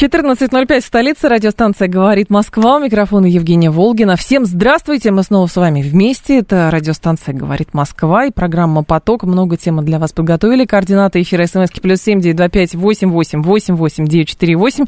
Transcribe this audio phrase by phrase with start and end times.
[0.00, 1.28] 14.05 в столице.
[1.28, 2.76] Радиостанция «Говорит Москва».
[2.76, 4.14] У микрофона Евгения Волгина.
[4.14, 5.10] Всем здравствуйте.
[5.10, 6.38] Мы снова с вами вместе.
[6.38, 9.24] Это радиостанция «Говорит Москва» и программа «Поток».
[9.24, 10.66] Много тем для вас подготовили.
[10.66, 14.84] Координаты эфира смски плюс семь девять два пять восемь восемь восемь восемь девять четыре восемь.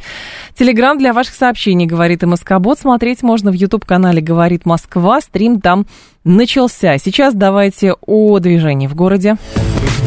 [0.57, 2.79] Телеграмм для ваших сообщений «Говорит МСК-бот».
[2.79, 5.21] Смотреть можно в YouTube-канале «Говорит Москва».
[5.21, 5.87] Стрим там
[6.23, 6.99] начался.
[6.99, 9.39] Сейчас давайте о движении в городе.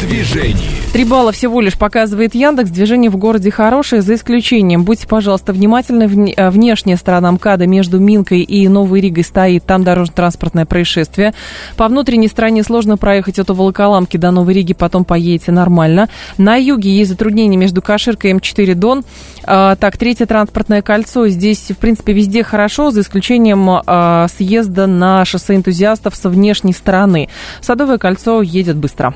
[0.04, 0.84] Движении.
[0.92, 2.70] Три балла всего лишь показывает Яндекс.
[2.70, 4.84] Движение в городе хорошее, за исключением.
[4.84, 6.04] Будьте, пожалуйста, внимательны.
[6.04, 9.66] Вне- Внешняя сторона МКАДа между Минкой и Новой Ригой стоит.
[9.66, 11.34] Там дорожно-транспортное происшествие.
[11.78, 16.10] По внутренней стороне сложно проехать от Волоколамки до Новой Риги, потом поедете нормально.
[16.38, 19.04] На юге есть затруднения между Каширкой и М4 Дон.
[19.46, 21.28] А, так, третье транспортное кольцо.
[21.28, 27.30] Здесь, в принципе, везде хорошо, за исключением а, съезда на шоссе энтузиастов со внешней стороны.
[27.62, 29.16] Садовое кольцо едет быстро.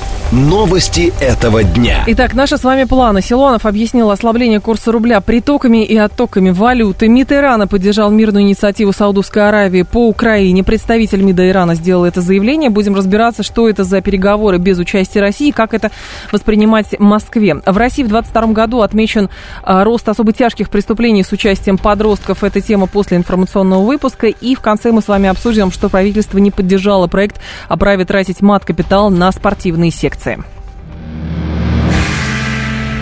[0.31, 2.05] Новости этого дня.
[2.07, 3.21] Итак, наши с вами планы.
[3.21, 7.09] Силуанов объяснил ослабление курса рубля притоками и оттоками валюты.
[7.09, 10.63] МИД Ирана поддержал мирную инициативу Саудовской Аравии по Украине.
[10.63, 12.69] Представитель МИДа Ирана сделал это заявление.
[12.69, 15.91] Будем разбираться, что это за переговоры без участия России как это
[16.31, 17.55] воспринимать в Москве.
[17.65, 19.29] В России в 2022 году отмечен
[19.63, 22.45] а, рост особо тяжких преступлений с участием подростков.
[22.45, 24.27] Это тема после информационного выпуска.
[24.27, 28.39] И в конце мы с вами обсудим, что правительство не поддержало проект о праве тратить
[28.39, 30.20] мат-капитал на спортивные секции.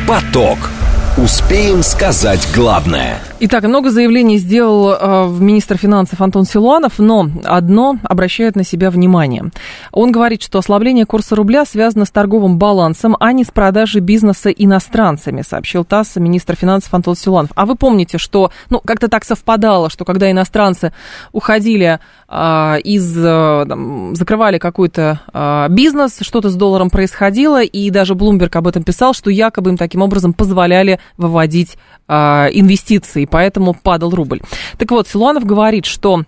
[0.07, 0.78] Поток.
[1.17, 3.19] Успеем сказать главное.
[3.41, 9.45] Итак, много заявлений сделал э, министр финансов Антон Силуанов, но одно обращает на себя внимание.
[9.91, 14.49] Он говорит, что ослабление курса рубля связано с торговым балансом, а не с продажей бизнеса
[14.49, 17.51] иностранцами, сообщил ТАСС министр финансов Антон Силуанов.
[17.55, 20.93] А вы помните, что ну, как-то так совпадало, что когда иностранцы
[21.31, 28.15] уходили э, из, э, там, закрывали какой-то э, бизнес, что-то с долларом происходило, и даже
[28.15, 31.77] Блумберг об этом писал, что якобы им таким образом позволяли выводить
[32.07, 32.13] э,
[32.51, 34.41] инвестиции, поэтому падал рубль.
[34.77, 36.23] Так вот, Силуанов говорит, что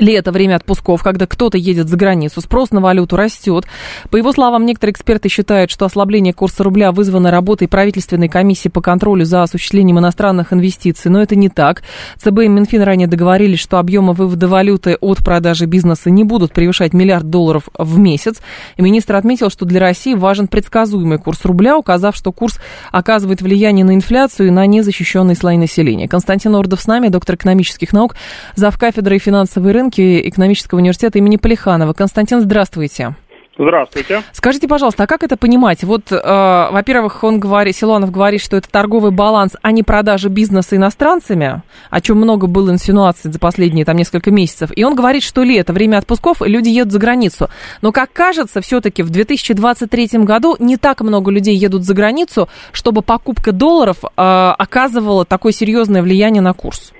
[0.00, 3.66] Лето, время отпусков, когда кто-то едет за границу, спрос на валюту растет.
[4.08, 8.80] По его словам, некоторые эксперты считают, что ослабление курса рубля вызвано работой правительственной комиссии по
[8.80, 11.82] контролю за осуществлением иностранных инвестиций, но это не так.
[12.16, 16.94] ЦБ и Минфин ранее договорились, что объемы вывода валюты от продажи бизнеса не будут превышать
[16.94, 18.40] миллиард долларов в месяц.
[18.78, 22.58] И министр отметил, что для России важен предсказуемый курс рубля, указав, что курс
[22.90, 26.08] оказывает влияние на инфляцию и на незащищенные слои населения.
[26.08, 28.16] Константин Ордов с нами, доктор экономических наук,
[28.56, 28.78] зав.
[28.78, 31.92] кафедрой финансовые рынки экономического университета имени Полиханова.
[31.92, 33.14] Константин, здравствуйте.
[33.58, 34.22] Здравствуйте.
[34.32, 35.84] Скажите, пожалуйста, а как это понимать?
[35.84, 40.76] Вот, э, во-первых, он говорит, Силуанов говорит, что это торговый баланс, а не продажа бизнеса
[40.76, 44.70] иностранцами, о чем много было инсинуаций за последние там несколько месяцев.
[44.74, 47.50] И он говорит, что лето, время отпусков, люди едут за границу.
[47.82, 53.02] Но, как кажется, все-таки в 2023 году не так много людей едут за границу, чтобы
[53.02, 56.92] покупка долларов э, оказывала такое серьезное влияние на курс.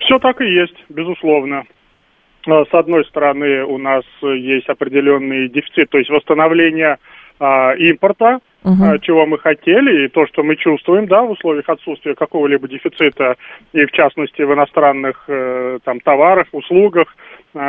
[0.00, 1.64] Все так и есть, безусловно.
[2.46, 6.98] А, С одной стороны, у нас есть определенный дефицит, то есть восстановление
[7.38, 12.14] а, импорта, а, чего мы хотели, и то, что мы чувствуем, да, в условиях отсутствия
[12.14, 13.36] какого-либо дефицита,
[13.72, 17.14] и в частности в иностранных э, там товарах, услугах,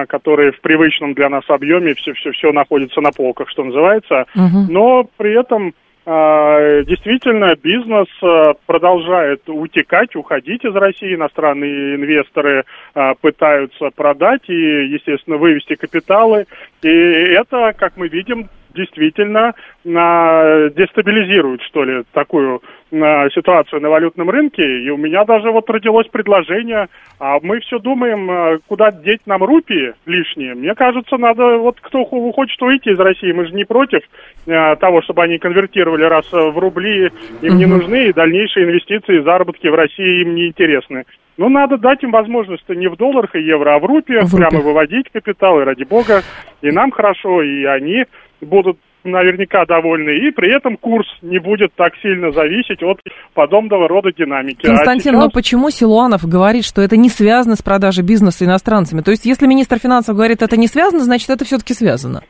[0.09, 4.25] которые в привычном для нас объеме все, все, все находится на полках, что называется.
[4.35, 4.67] Мгм.
[4.69, 5.73] Но при этом
[6.05, 11.13] действительно бизнес а, продолжает утекать, уходить из России.
[11.13, 16.47] Иностранные инвесторы а, пытаются продать и, естественно, вывести капиталы.
[16.81, 19.53] И это, как мы видим, действительно
[19.95, 22.61] а, дестабилизирует, что ли, такую
[22.93, 24.63] а, ситуацию на валютном рынке.
[24.83, 26.87] И у меня даже вот родилось предложение,
[27.19, 30.55] а мы все думаем, а, куда деть нам рупии лишние.
[30.55, 34.01] Мне кажется, надо, вот кто хо- хочет выйти из России, мы же не против
[34.45, 37.11] того, чтобы они конвертировали, раз в рубли
[37.41, 41.05] им не нужны, и дальнейшие инвестиции, заработки в России им не интересны.
[41.37, 44.49] Ну, надо дать им возможность не в долларах и евро, а в рупиях, В рупиях.
[44.49, 46.21] прямо выводить капитал, и ради бога,
[46.61, 48.05] и нам хорошо, и они
[48.41, 52.99] будут наверняка довольны, и при этом курс не будет так сильно зависеть от
[53.33, 54.65] подобного рода динамики.
[54.65, 59.01] А Константин, сейчас- но почему Силуанов говорит, что это не связано с продажей бизнеса иностранцами?
[59.01, 62.21] То есть, если министр финансов говорит, это не связано, значит, это все-таки связано.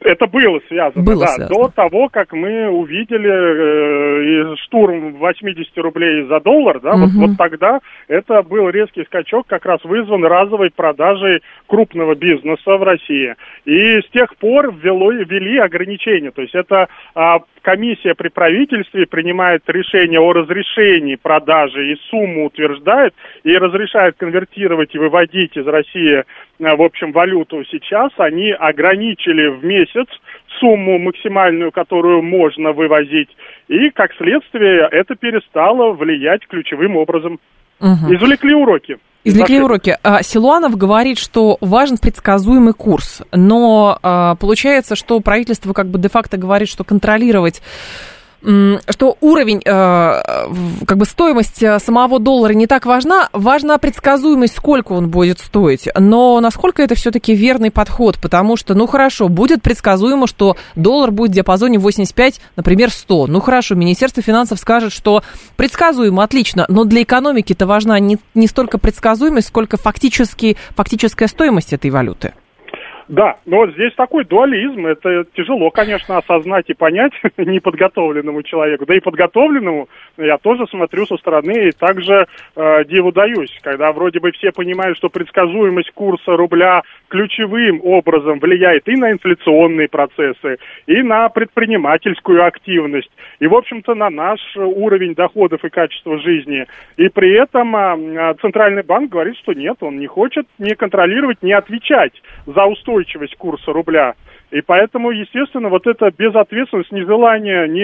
[0.00, 1.58] Это было связано, было да, связано.
[1.58, 7.00] до того, как мы увидели э, штурм 80 рублей за доллар, да, угу.
[7.00, 12.82] вот, вот тогда это был резкий скачок, как раз вызван разовой продажей крупного бизнеса в
[12.82, 13.34] России.
[13.64, 19.64] И с тех пор ввело, ввели ограничения, то есть это а, комиссия при правительстве принимает
[19.66, 26.22] решение о разрешении продажи и сумму утверждает и разрешает конвертировать и выводить из России,
[26.60, 30.06] в общем, валюту сейчас, они ограничили в месяц
[30.60, 33.36] сумму максимальную, которую можно вывозить.
[33.66, 37.40] И, как следствие, это перестало влиять ключевым образом.
[37.80, 38.14] Угу.
[38.14, 38.98] Извлекли уроки.
[39.28, 39.98] Извлекли уроки.
[40.02, 46.36] А, Силуанов говорит, что важен предсказуемый курс, но а, получается, что правительство как бы де-факто
[46.36, 47.60] говорит, что контролировать
[48.42, 50.22] что уровень, э,
[50.86, 55.88] как бы стоимость э, самого доллара не так важна, важна предсказуемость, сколько он будет стоить.
[55.98, 61.32] Но насколько это все-таки верный подход, потому что, ну хорошо, будет предсказуемо, что доллар будет
[61.32, 63.26] в диапазоне 85, например, 100.
[63.26, 65.22] Ну хорошо, Министерство финансов скажет, что
[65.56, 71.90] предсказуемо, отлично, но для экономики-то важна не, не столько предсказуемость, сколько фактически, фактическая стоимость этой
[71.90, 72.34] валюты.
[73.08, 74.84] Да, но здесь такой дуализм.
[74.86, 78.84] Это тяжело, конечно, осознать и понять неподготовленному человеку.
[78.84, 82.26] Да и подготовленному я тоже смотрю со стороны и также
[82.56, 88.88] э, диву даюсь, когда вроде бы все понимают, что предсказуемость курса рубля ключевым образом влияет
[88.88, 95.64] и на инфляционные процессы, и на предпринимательскую активность, и, в общем-то, на наш уровень доходов
[95.64, 96.66] и качества жизни.
[96.96, 101.52] И при этом э, Центральный банк говорит, что нет, он не хочет не контролировать, не
[101.52, 104.14] отвечать за устойчивость устойчивость курса рубля.
[104.52, 107.82] И поэтому, естественно, вот эта безответственность, нежелание ни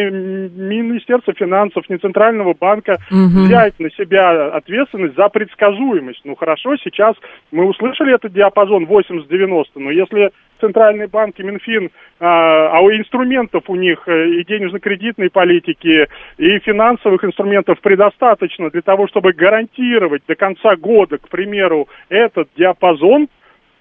[0.90, 3.46] Министерства финансов, ни Центрального банка угу.
[3.46, 6.20] взять на себя ответственность за предсказуемость.
[6.24, 7.16] Ну хорошо, сейчас
[7.50, 10.30] мы услышали этот диапазон 80-90, но если
[10.60, 16.06] Центральный банк и Минфин, а, а у инструментов у них э, и денежно-кредитной политики,
[16.38, 23.26] и финансовых инструментов предостаточно для того, чтобы гарантировать до конца года, к примеру, этот диапазон,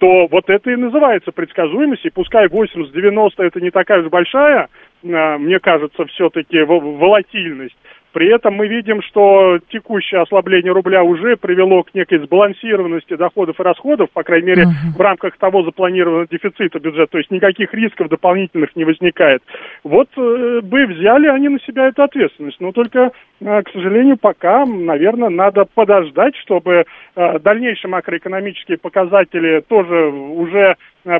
[0.02, 4.68] то вот это и называется предсказуемость, и пускай 80-90 это не такая уж большая,
[5.04, 7.76] а, мне кажется, все-таки волатильность,
[8.12, 13.62] при этом мы видим, что текущее ослабление рубля уже привело к некой сбалансированности доходов и
[13.62, 14.96] расходов, по крайней мере, uh-huh.
[14.96, 19.42] в рамках того запланированного дефицита бюджета, то есть никаких рисков дополнительных не возникает.
[19.82, 24.66] Вот э, бы взяли они на себя эту ответственность, но только, э, к сожалению, пока,
[24.66, 26.84] наверное, надо подождать, чтобы
[27.16, 30.76] э, дальнейшие макроэкономические показатели тоже уже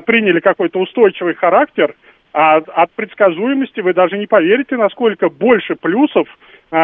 [0.07, 1.95] приняли какой-то устойчивый характер,
[2.33, 6.29] а от предсказуемости вы даже не поверите, насколько больше плюсов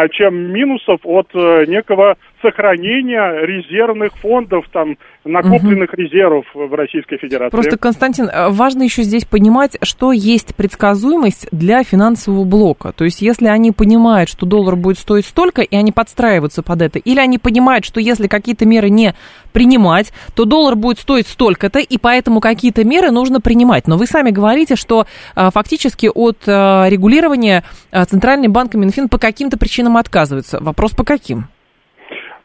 [0.08, 6.02] чем минусов от э, некого сохранения резервных фондов, там, накопленных угу.
[6.02, 7.50] резервов в Российской Федерации.
[7.50, 12.92] Просто, Константин, э, важно еще здесь понимать, что есть предсказуемость для финансового блока.
[12.92, 16.98] То есть, если они понимают, что доллар будет стоить столько, и они подстраиваются под это,
[16.98, 19.14] или они понимают, что если какие-то меры не
[19.52, 23.86] принимать, то доллар будет стоить столько-то, и поэтому какие-то меры нужно принимать.
[23.86, 29.08] Но вы сами говорите, что а, фактически от а, регулирования а, Центральный банк и Минфин
[29.08, 30.58] по каким-то причинам причинам отказываются.
[30.60, 31.48] Вопрос по каким?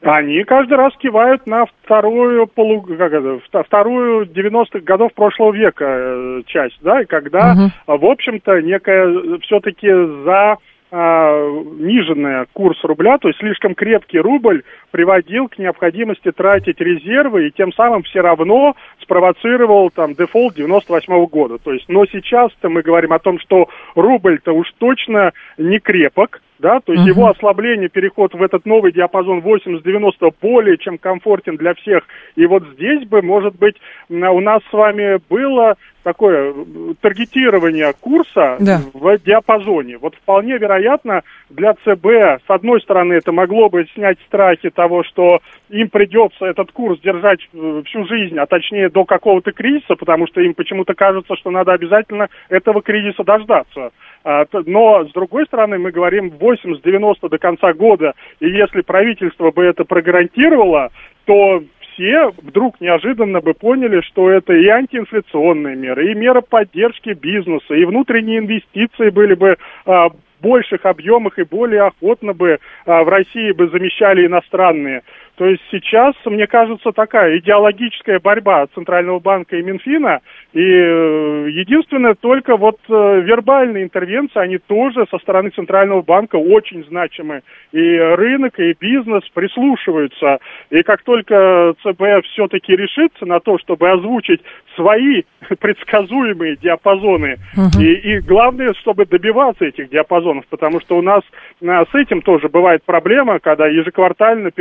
[0.03, 6.41] Они каждый раз кивают на вторую полу, как это, вторую 90-х годов прошлого века э,
[6.47, 7.53] часть, да, когда,
[7.87, 7.97] угу.
[7.99, 9.89] в общем-то, некая все-таки
[10.25, 10.57] за
[10.95, 14.61] а, ниженная курс рубля, то есть слишком крепкий рубль
[14.91, 21.27] приводил к необходимости тратить резервы и тем самым все равно спровоцировал там дефолт 98 -го
[21.27, 21.57] года.
[21.57, 26.79] То есть, но сейчас-то мы говорим о том, что рубль-то уж точно не крепок, да,
[26.79, 27.09] то есть uh-huh.
[27.09, 32.05] его ослабление, переход в этот новый диапазон 80-90 более чем комфортен для всех.
[32.37, 33.75] И вот здесь бы, может быть,
[34.07, 36.53] у нас с вами было такое
[37.01, 38.81] таргетирование курса да.
[38.93, 39.97] в диапазоне.
[39.97, 45.39] Вот вполне вероятно для ЦБ, с одной стороны, это могло бы снять страхи того, что
[45.69, 50.41] им придется этот курс держать э, всю жизнь, а точнее до какого-то кризиса, потому что
[50.41, 53.91] им почему-то кажется, что надо обязательно этого кризиса дождаться.
[54.23, 59.63] А, но, с другой стороны, мы говорим 80-90 до конца года, и если правительство бы
[59.63, 60.91] это прогарантировало,
[61.25, 67.73] то все вдруг неожиданно бы поняли, что это и антиинфляционные меры, и мера поддержки бизнеса,
[67.73, 70.09] и внутренние инвестиции были бы а,
[70.41, 75.03] больших объемах и более охотно бы в России бы замещали иностранные.
[75.35, 80.19] То есть сейчас, мне кажется, такая идеологическая борьба Центрального банка и Минфина,
[80.53, 86.85] и э, единственное, только вот э, вербальные интервенции, они тоже со стороны Центрального банка очень
[86.85, 87.41] значимы.
[87.71, 90.37] И рынок, и бизнес прислушиваются.
[90.69, 94.41] И как только ЦБ все-таки решится на то, чтобы озвучить
[94.75, 95.23] свои
[95.59, 97.81] предсказуемые диапазоны, угу.
[97.81, 101.23] и, и главное, чтобы добиваться этих диапазонов, потому что у нас
[101.65, 104.51] а, с этим тоже бывает проблема, когда ежеквартально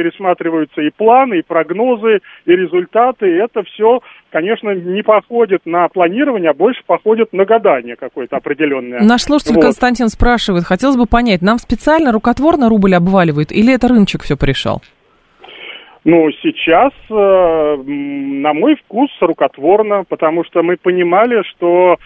[0.62, 4.00] пересматриваются и планы, и прогнозы, и результаты, и это все
[4.30, 9.02] конечно, не походит на планирование, а больше походит на гадание какое-то определенное.
[9.02, 9.64] Наш слушатель вот.
[9.64, 14.80] Константин спрашивает, хотелось бы понять, нам специально рукотворно рубль обваливает или это рыночек все порешал?
[16.04, 21.98] Ну, сейчас, э, на мой вкус, рукотворно, потому что мы понимали, что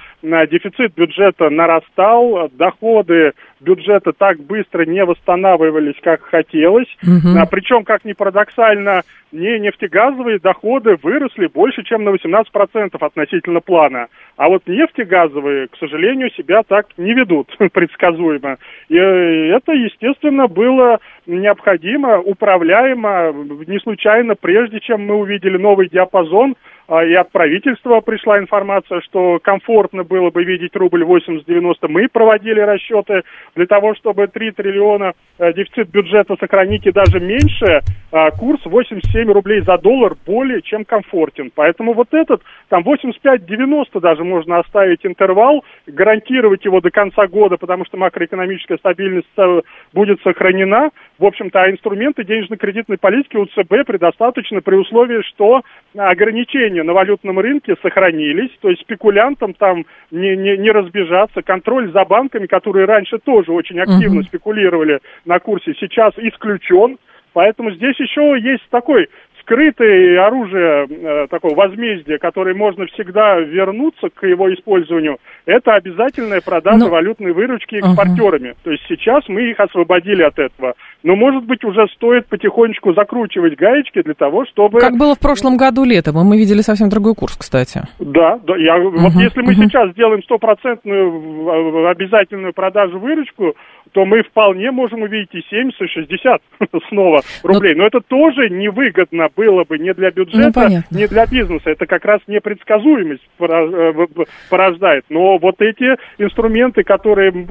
[0.47, 6.89] дефицит бюджета нарастал, доходы бюджета так быстро не восстанавливались, как хотелось.
[7.03, 7.39] Угу.
[7.39, 9.03] А, причем, как ни парадоксально,
[9.33, 14.09] не нефтегазовые доходы выросли больше, чем на 18% относительно плана.
[14.37, 18.59] А вот нефтегазовые, к сожалению, себя так не ведут предсказуемо.
[18.89, 23.33] И э, это, естественно, было необходимо, управляемо,
[23.67, 26.57] не случайно, прежде чем мы увидели новый диапазон,
[26.89, 31.75] и от правительства пришла информация, что комфортно было бы видеть рубль 80-90.
[31.89, 33.23] Мы проводили расчеты
[33.57, 37.81] для того, чтобы 3 триллиона э, дефицит бюджета сохранить и даже меньше,
[38.13, 41.51] а, курс 87 рублей за доллар более чем комфортен.
[41.55, 47.85] Поэтому вот этот, там 85-90 даже можно оставить интервал, гарантировать его до конца года, потому
[47.85, 49.61] что макроэкономическая стабильность э,
[49.93, 50.91] будет сохранена.
[51.19, 55.63] В общем-то, а инструменты денежно-кредитной политики у ЦБ предостаточно при условии, что
[55.97, 62.05] ограничения на валютном рынке сохранились, то есть спекулянтам там не, не, не разбежаться, контроль за
[62.05, 64.27] банками, которые раньше тоже очень активно uh-huh.
[64.27, 66.99] спекулировали на курсе, сейчас исключен.
[67.33, 69.09] Поэтому здесь еще есть такой
[69.47, 76.79] скрытое оружие э, такого возмездия, которое можно всегда вернуться к его использованию, это обязательная продажа
[76.79, 76.87] Но...
[76.87, 78.51] Ну, валютной выручки экспортерами.
[78.51, 78.59] Ага.
[78.65, 80.75] То есть сейчас мы их освободили от этого.
[81.03, 84.81] Но, может быть, уже стоит потихонечку закручивать гаечки для того, чтобы...
[84.81, 87.83] Как было в прошлом году летом, мы видели совсем другой курс, кстати.
[88.01, 88.57] Да, да.
[88.57, 89.63] Я, угу, вот если мы угу.
[89.63, 93.55] сейчас сделаем стопроцентную обязательную продажу выручку,
[93.93, 96.43] то мы вполне можем увидеть и 70, и 60
[96.89, 97.75] снова рублей.
[97.75, 101.71] Но, Но это тоже невыгодно было бы ни для бюджета, ну, ни для бизнеса.
[101.71, 104.07] Это как раз непредсказуемость э,
[104.49, 105.05] порождает.
[105.11, 107.47] Но вот эти инструменты, которые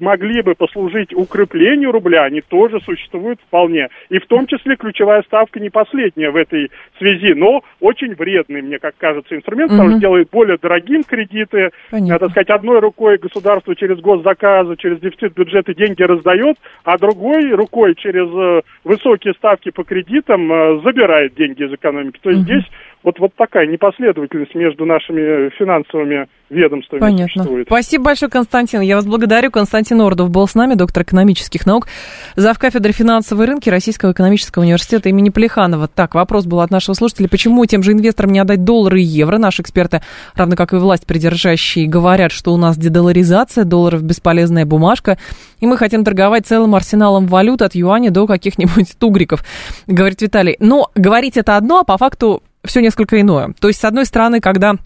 [0.00, 3.88] могли бы послужить укреплению рубля, они тоже существуют вполне.
[4.08, 8.78] И в том числе ключевая ставка не последняя в этой связи, но очень вредный, мне
[8.78, 9.76] как кажется, инструмент, угу.
[9.76, 11.70] потому что делает более дорогим кредиты.
[11.90, 12.14] Понятно.
[12.14, 17.94] Надо сказать, одной рукой государство через госзаказы, через дефицит бюджета деньги раздает, а другой рукой
[17.94, 20.80] через э, высокие ставки по кредитам э,
[21.26, 22.18] забирает деньги из экономики.
[22.22, 22.50] То есть угу.
[22.50, 22.64] здесь
[23.02, 27.28] вот, вот такая непоследовательность между нашими финансовыми ведомствами Понятно.
[27.28, 27.66] существует.
[27.66, 28.80] Спасибо большое, Константин.
[28.80, 29.50] Я вас благодарю.
[29.50, 31.88] Константин Ордов был с нами, доктор экономических наук,
[32.36, 32.58] зав.
[32.58, 35.88] кафедры финансовые рынки Российского экономического университета имени Плеханова.
[35.88, 37.28] Так, вопрос был от нашего слушателя.
[37.28, 39.38] Почему тем же инвесторам не отдать доллары и евро?
[39.38, 40.02] Наши эксперты,
[40.34, 45.18] равно как и власть придержащие, говорят, что у нас дедоларизация, долларов бесполезная бумажка,
[45.60, 49.44] и мы хотим торговать целым арсеналом валют от юаня до каких-нибудь тугриков,
[49.86, 50.56] говорит Виталий.
[50.60, 53.54] Но говорить это одно, а по факту все несколько иное.
[53.60, 54.76] То есть, с одной стороны, когда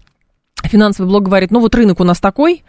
[0.63, 2.63] финансовый блок говорит, ну вот рынок у нас такой,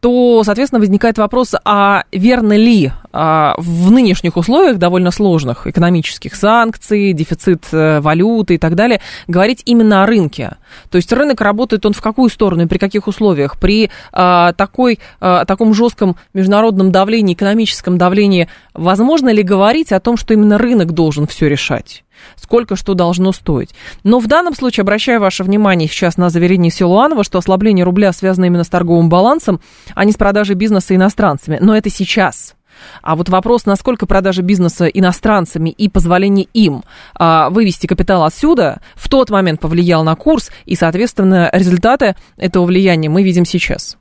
[0.00, 7.12] то, соответственно, возникает вопрос, а верно ли а, в нынешних условиях довольно сложных экономических санкций,
[7.12, 10.56] дефицит э, валюты и так далее, говорить именно о рынке.
[10.90, 13.58] То есть рынок работает он в какую сторону и при каких условиях?
[13.58, 20.16] При а, такой, а, таком жестком международном давлении, экономическом давлении, возможно ли говорить о том,
[20.16, 22.04] что именно рынок должен все решать?
[22.36, 23.74] Сколько что должно стоить.
[24.04, 28.46] Но в данном случае обращаю ваше внимание сейчас на заверение Силуанова, что ослабление рубля связано
[28.46, 29.60] именно с торговым балансом,
[29.94, 31.58] а не с продажей бизнеса иностранцами.
[31.60, 32.54] Но это сейчас.
[33.02, 36.84] А вот вопрос, насколько продажа бизнеса иностранцами и позволение им
[37.14, 43.08] а, вывести капитал отсюда, в тот момент повлиял на курс, и, соответственно, результаты этого влияния
[43.08, 43.96] мы видим сейчас.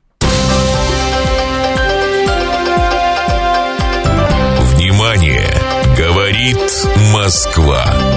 [4.75, 5.47] Внимание!
[5.97, 7.83] Говорит Москва.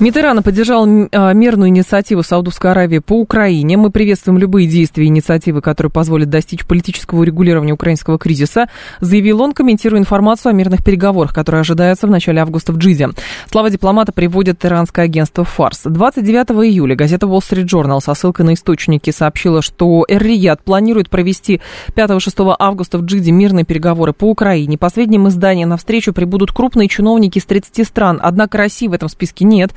[0.00, 3.76] МИД Ирана поддержал а, мирную инициативу Саудовской Аравии по Украине.
[3.76, 8.68] Мы приветствуем любые действия и инициативы, которые позволят достичь политического урегулирования украинского кризиса,
[9.00, 13.10] заявил он, комментируя информацию о мирных переговорах, которые ожидаются в начале августа в Джизе.
[13.48, 15.82] Слова дипломата приводит иранское агентство «Фарс».
[15.84, 21.60] 29 июля газета Wall Street Journal со ссылкой на источники сообщила, что Эр-Рияд планирует провести
[21.94, 24.76] 5-6 августа в Джиде мирные переговоры по Украине.
[24.76, 29.08] По сведениям издания, на встречу прибудут крупные чиновники из 30 стран, однако России в этом
[29.08, 29.70] списке нет.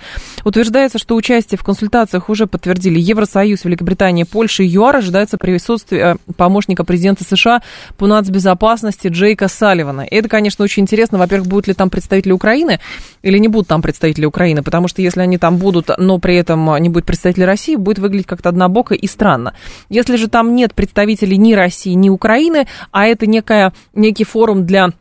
[0.44, 4.98] Утверждается, что участие в консультациях уже подтвердили Евросоюз, Великобритания, Польша и ЮАР.
[4.98, 7.62] Ожидается присутствие э, помощника президента США
[7.98, 10.06] по нацбезопасности Джейка Салливана.
[10.10, 11.18] Это, конечно, очень интересно.
[11.18, 12.80] Во-первых, будут ли там представители Украины
[13.22, 16.76] или не будут там представители Украины, потому что если они там будут, но при этом
[16.78, 19.54] не будет представителей России, будет выглядеть как-то однобоко и странно.
[19.90, 24.92] Если же там нет представителей ни России, ни Украины, а это некая, некий форум для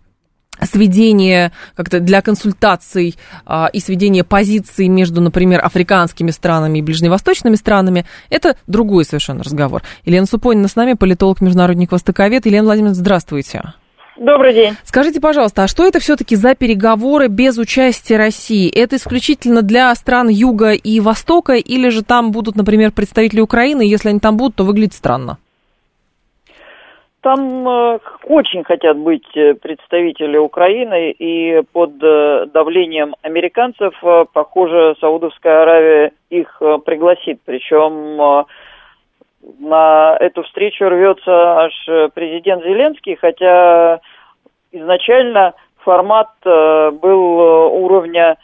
[0.62, 8.06] сведение как-то для консультаций а, и сведение позиций между, например, африканскими странами и ближневосточными странами,
[8.30, 9.82] это другой совершенно разговор.
[10.04, 12.46] Елена Супонина с нами, политолог, международник, востоковед.
[12.46, 13.62] Елена Владимировна, здравствуйте.
[14.18, 14.76] Добрый день.
[14.82, 18.70] Скажите, пожалуйста, а что это все-таки за переговоры без участия России?
[18.70, 23.90] Это исключительно для стран Юга и Востока, или же там будут, например, представители Украины, и
[23.90, 25.36] если они там будут, то выглядит странно?
[27.26, 34.94] Там э, очень хотят быть э, представители Украины, и под э, давлением американцев, э, похоже,
[35.00, 37.40] Саудовская Аравия их пригласит.
[37.44, 38.46] Причем
[39.58, 41.72] на эту встречу рвется аж
[42.14, 43.98] президент Зеленский, хотя
[44.70, 47.40] изначально формат был
[47.82, 48.36] уровня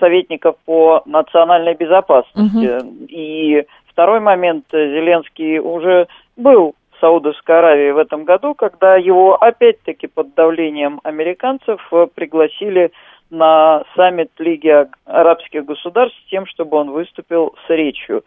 [0.00, 2.78] советников по национальной безопасности.
[2.78, 3.06] Угу.
[3.10, 10.34] И второй момент, Зеленский уже был Саудовской Аравии в этом году, когда его опять-таки под
[10.34, 12.92] давлением американцев э, пригласили
[13.30, 18.24] на саммит Лиги арабских государств с тем, чтобы он выступил с речью.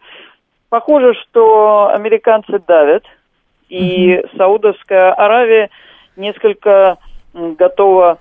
[0.68, 3.04] Похоже, что американцы давят,
[3.68, 5.70] и mm Саудовская Аравия
[6.16, 6.98] несколько
[7.32, 8.18] готова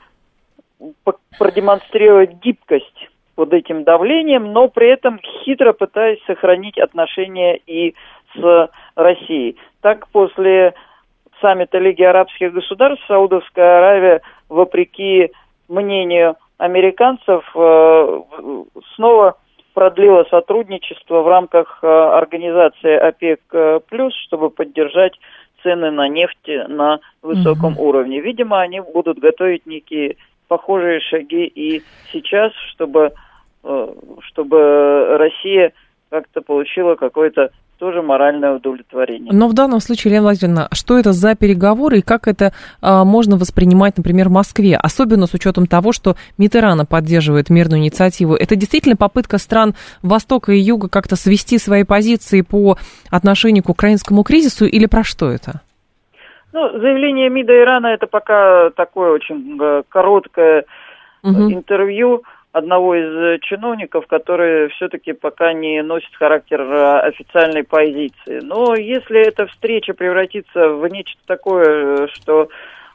[1.37, 7.95] продемонстрировать гибкость под этим давлением, но при этом хитро пытаясь сохранить отношения и
[8.35, 9.57] с Россией.
[9.81, 10.73] Так, после
[11.41, 15.31] саммита Лиги арабских государств Саудовская Аравия, вопреки
[15.67, 18.21] мнению американцев, э,
[18.95, 19.37] снова
[19.73, 25.13] продлила сотрудничество в рамках э, организации ОПЕК+, чтобы поддержать
[25.61, 28.19] цены на нефть на высоком mm уровне.
[28.19, 30.17] Видимо, они будут готовить некие
[30.47, 33.11] похожие шаги и сейчас, чтобы,
[33.63, 35.73] э, чтобы Россия
[36.09, 39.31] как-то получила какой-то тоже моральное удовлетворение.
[39.31, 43.37] Но в данном случае, Елена Владимировна, что это за переговоры и как это а, можно
[43.37, 48.35] воспринимать, например, в Москве, особенно с учетом того, что Митерана поддерживает мирную инициативу?
[48.35, 52.77] Это действительно попытка стран Востока и Юга как-то свести свои позиции по
[53.09, 55.61] отношению к украинскому кризису или про что это?
[56.53, 60.65] Ну, заявление МИДа Ирана это пока такое очень э, короткое
[61.21, 61.51] угу.
[61.51, 62.23] интервью
[62.57, 68.39] одного из э, чиновников, который все-таки пока не носит характер э, официальной позиции.
[68.41, 72.49] Но если эта встреча превратится в нечто такое, что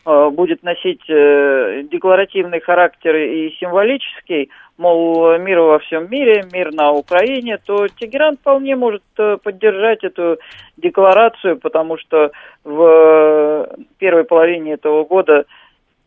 [0.05, 7.87] будет носить декларативный характер и символический, мол, мир во всем мире, мир на Украине, то
[7.87, 9.05] Тегеран вполне может
[9.45, 10.39] поддержать эту
[10.77, 12.33] декларацию, потому что
[12.65, 15.45] в первой половине этого года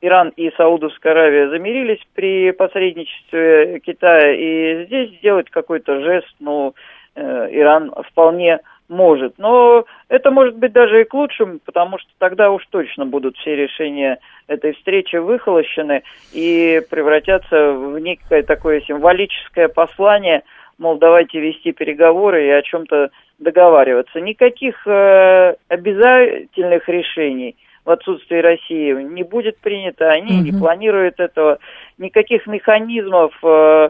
[0.05, 6.75] Иран и Саудовская Аравия замирились при посредничестве Китая, и здесь сделать какой-то жест, ну,
[7.15, 9.33] э, Иран вполне может.
[9.39, 13.55] Но это может быть даже и к лучшему, потому что тогда уж точно будут все
[13.55, 20.43] решения этой встречи выхолощены и превратятся в некое такое символическое послание,
[20.77, 24.21] мол, давайте вести переговоры и о чем-то договариваться.
[24.21, 30.43] Никаких э, обязательных решений в отсутствии России не будет принято, они угу.
[30.43, 31.59] не планируют этого,
[31.97, 33.89] никаких механизмов э,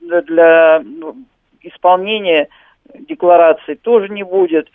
[0.00, 1.16] для ну,
[1.60, 2.48] исполнения
[2.94, 4.68] декларации тоже не будет.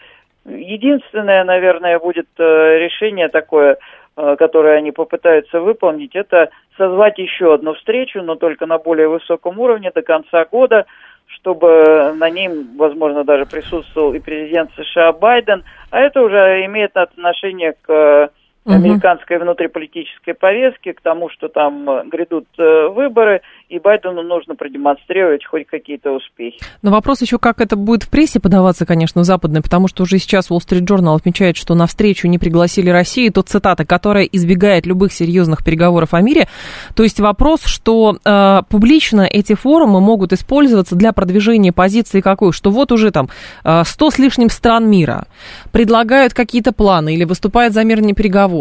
[0.46, 3.78] Единственное, наверное, будет э, решение такое,
[4.16, 9.60] э, которое они попытаются выполнить, это созвать еще одну встречу, но только на более высоком
[9.60, 10.86] уровне до конца года,
[11.28, 17.74] чтобы на ним, возможно, даже присутствовал и президент США Байден, а это уже имеет отношение
[17.82, 18.30] к
[18.66, 23.42] американской внутриполитической повестке, к тому, что там грядут выборы,
[23.74, 26.60] и Байдену нужно продемонстрировать хоть какие-то успехи.
[26.84, 30.52] Но вопрос еще, как это будет в прессе подаваться, конечно, западной, потому что уже сейчас
[30.52, 35.12] Wall Street Journal отмечает, что на встречу не пригласили Россию, то цитата, которая избегает любых
[35.12, 36.48] серьезных переговоров о мире.
[36.96, 42.70] То есть вопрос, что э, публично эти форумы могут использоваться для продвижения позиции какой, что
[42.70, 43.30] вот уже там
[43.64, 45.26] э, 100 с лишним стран мира
[45.72, 48.53] предлагают какие-то планы или выступают за мирные переговоры,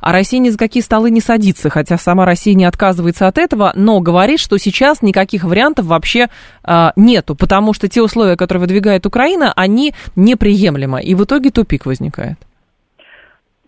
[0.00, 3.72] а Россия ни за какие столы не садится, хотя сама Россия не отказывается от этого,
[3.74, 6.26] но говорит, что сейчас никаких вариантов вообще
[6.66, 11.86] э, нету, потому что те условия, которые выдвигает Украина, они неприемлемы, и в итоге тупик
[11.86, 12.36] возникает.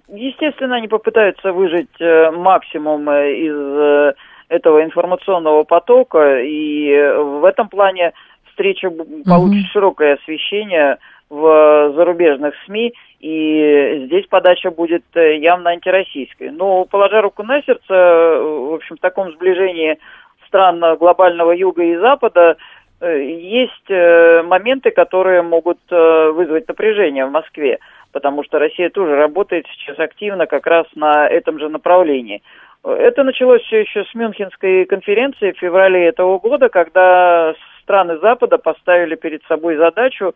[0.09, 4.15] Естественно, они попытаются выжать э, максимум э, из э,
[4.49, 8.13] этого информационного потока, и в этом плане
[8.51, 16.51] встреча получит mm широкое освещение в зарубежных СМИ, и здесь подача будет явно антироссийской.
[16.51, 19.99] Но, положа руку на сердце, в общем, в таком сближении
[20.47, 22.57] стран глобального юга и запада
[23.01, 27.79] есть моменты, которые могут вызвать напряжение в Москве
[28.17, 32.43] потому что Россия тоже работает сейчас активно как раз на этом же направлении.
[32.83, 39.17] Это началось все еще с Мюнхенской конференции в феврале этого года, когда страны Запада поставили
[39.17, 40.35] перед собой задачу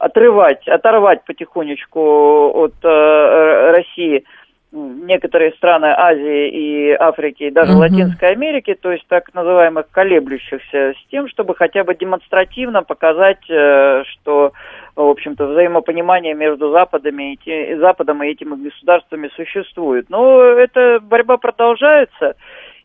[0.00, 4.24] отрывать, оторвать потихонечку от э, России
[4.72, 7.90] некоторые страны Азии и Африки, и даже uh-huh.
[7.90, 14.04] Латинской Америки, то есть так называемых колеблющихся, с тем, чтобы хотя бы демонстративно показать, э,
[14.06, 14.52] что
[14.96, 20.06] в общем-то, взаимопонимание между Западами и те, Западом и этими государствами существует.
[20.08, 22.36] Но эта борьба продолжается,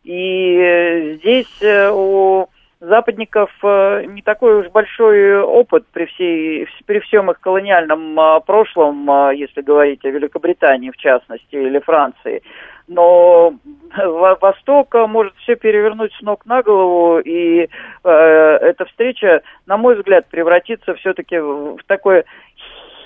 [0.04, 2.48] и здесь э, у
[2.80, 9.10] западников э, не такой уж большой опыт при, всей, при всем их колониальном а, прошлом,
[9.10, 12.42] а, если говорить о Великобритании в частности, или Франции.
[12.88, 13.54] Но
[14.40, 17.68] Восток может все перевернуть с ног на голову, и
[18.04, 22.24] э, эта встреча, на мой взгляд, превратится все-таки в такое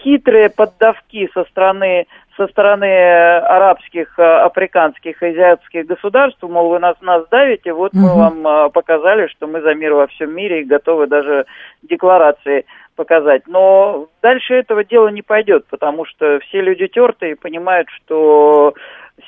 [0.02, 7.74] хитрые поддавки со стороны со стороны арабских, африканских, азиатских государств, мол, вы нас, нас давите,
[7.74, 8.00] вот угу.
[8.00, 11.44] мы вам э, показали, что мы за мир во всем мире и готовы даже
[11.82, 12.64] декларации
[12.96, 13.42] показать.
[13.46, 18.72] Но дальше этого дела не пойдет, потому что все люди тертые понимают, что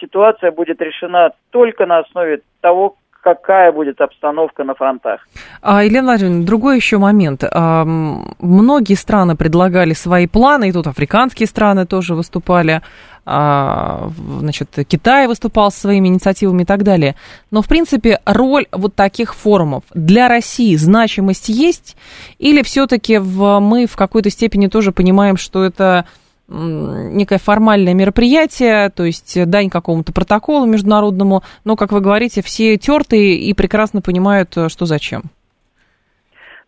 [0.00, 5.20] ситуация будет решена только на основе того, какая будет обстановка на фронтах.
[5.62, 7.44] А, Елена Владимировна, другой еще момент.
[7.44, 12.82] А, многие страны предлагали свои планы, и тут африканские страны тоже выступали,
[13.24, 17.14] а, значит, Китай выступал со своими инициативами и так далее.
[17.52, 21.96] Но, в принципе, роль вот таких форумов для России значимость есть?
[22.38, 26.06] Или все-таки мы в какой-то степени тоже понимаем, что это
[26.48, 33.36] некое формальное мероприятие, то есть дань какому-то протоколу международному, но, как вы говорите, все тертые
[33.36, 35.22] и прекрасно понимают, э, что зачем.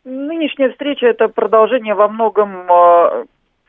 [0.04, 3.24] Нынешняя встреча– это продолжение во многом э,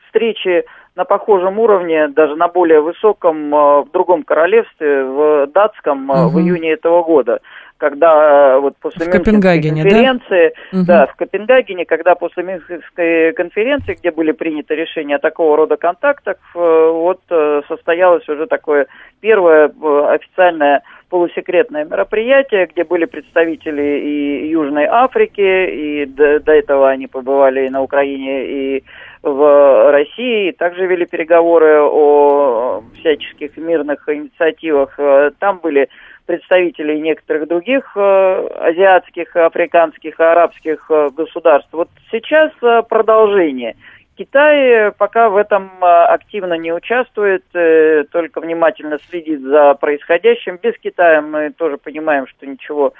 [0.06, 0.64] встречи
[0.96, 6.30] на похожем уровне, даже на более высоком, э, в другом королевстве, в датском, угу.
[6.30, 7.40] в июне этого года
[7.78, 10.82] когда э, вот после в Мюнхенской конференции, да?
[10.86, 17.20] да, в Копенгагене, когда после Мюнхенской конференции, где были приняты решения такого рода контактов, вот
[17.68, 18.86] состоялось уже такое
[19.20, 19.70] первое
[20.08, 27.66] официальное полусекретное мероприятие, где были представители и Южной Африки, и до, до этого они побывали
[27.66, 28.84] и на Украине, и
[29.22, 34.98] в России, также вели переговоры о всяческих мирных инициативах.
[35.38, 35.88] Там были
[36.26, 41.68] представителей некоторых других э, азиатских, африканских, арабских э, государств.
[41.72, 43.76] Вот сейчас э, продолжение.
[44.16, 50.58] Китай пока в этом активно не участвует, только внимательно следит за происходящим.
[50.62, 52.94] Без Китая мы тоже понимаем, что ничего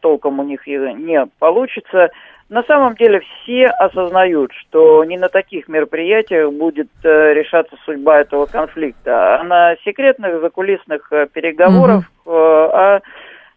[0.00, 2.10] толком у них не получится.
[2.50, 8.44] На самом деле все осознают, что не на таких мероприятиях будет э, решаться судьба этого
[8.46, 12.04] конфликта, а на секретных закулисных э, переговорах.
[12.26, 13.00] Э, а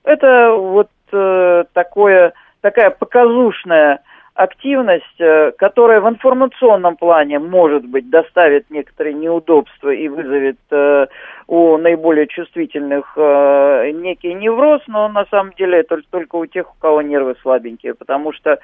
[0.03, 3.99] это вот э, такое, такая показушная
[4.37, 11.07] активность, э, которая в информационном плане, может быть, доставит некоторые неудобства и вызовет э,
[11.47, 16.79] у наиболее чувствительных э, некий невроз, но на самом деле это только у тех, у
[16.79, 18.59] кого нервы слабенькие, потому что,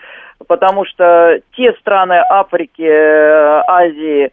[0.48, 2.88] потому что те страны Африки,
[3.68, 4.32] Азии,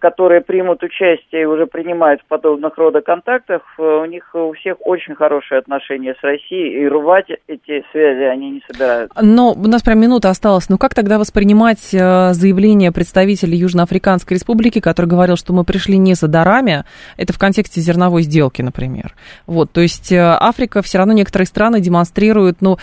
[0.00, 4.76] которые примут участие и уже принимают в подобных рода контактах, э, у них у всех
[4.80, 9.18] очень хорошие отношения с Россией, и рвать эти связи они не собираются.
[9.22, 10.68] Но у нас прям минута осталась.
[10.68, 16.12] Ну как тогда воспринимать э, заявление представителей Южноафриканской Республики, который говорил, что мы пришли не
[16.12, 16.84] за дарами,
[17.16, 19.14] это в контексте зерновой сделки, например.
[19.46, 22.76] Вот, то есть Африка, все равно некоторые страны демонстрируют, ну,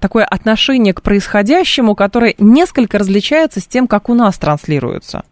[0.00, 5.24] такое отношение к происходящему, которое несколько различается с тем, как у нас транслируется.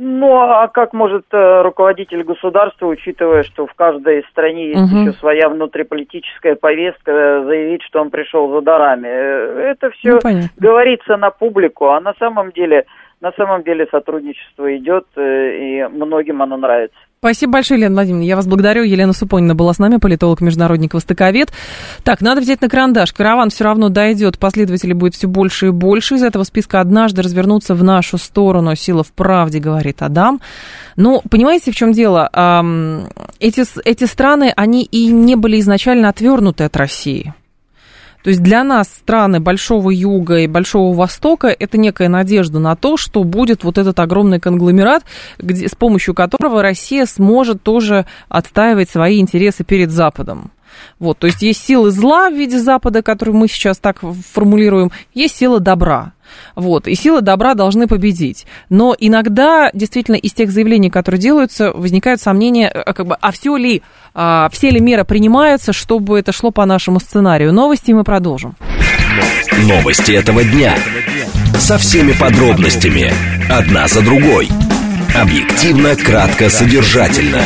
[0.00, 5.00] Ну, а как может э, руководитель государства, учитывая, что в каждой стране есть угу.
[5.00, 9.08] еще своя внутриполитическая повестка, заявить, что он пришел за дарами?
[9.08, 12.86] Э, это все ну, говорится на публику, а на самом деле,
[13.20, 16.96] на самом деле сотрудничество идет, э, и многим оно нравится.
[17.18, 18.24] Спасибо большое, Елена Владимировна.
[18.24, 18.84] Я вас благодарю.
[18.84, 21.50] Елена Супонина была с нами, политолог, международник, востоковед.
[22.04, 23.12] Так, надо взять на карандаш.
[23.12, 26.14] Караван все равно дойдет, последователей будет все больше и больше.
[26.14, 28.76] Из этого списка однажды развернуться в нашу сторону.
[28.76, 30.40] Сила в правде, говорит Адам.
[30.94, 32.30] Ну, понимаете, в чем дело?
[33.40, 37.34] Эти, эти страны, они и не были изначально отвернуты от России.
[38.28, 42.98] То есть для нас страны Большого Юга и Большого Востока это некая надежда на то,
[42.98, 45.02] что будет вот этот огромный конгломерат,
[45.38, 50.50] где, с помощью которого Россия сможет тоже отстаивать свои интересы перед Западом.
[50.98, 55.36] Вот, то есть есть силы зла в виде Запада, которые мы сейчас так формулируем, есть
[55.36, 56.12] сила добра.
[56.54, 58.46] Вот, и силы добра должны победить.
[58.68, 63.56] Но иногда, действительно, из тех заявлений, которые делаются, возникают сомнения, э, как бы, а все
[63.56, 63.82] ли,
[64.14, 67.52] а, все ли меры принимаются, чтобы это шло по нашему сценарию.
[67.52, 68.56] Новости мы продолжим.
[69.62, 70.74] Новости этого дня.
[71.58, 73.12] Со всеми подробностями.
[73.50, 74.48] Одна за другой.
[75.14, 77.42] Объективно, кратко, содержательно.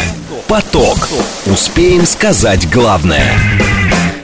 [0.48, 1.08] Поток.
[1.46, 3.32] Успеем сказать главное.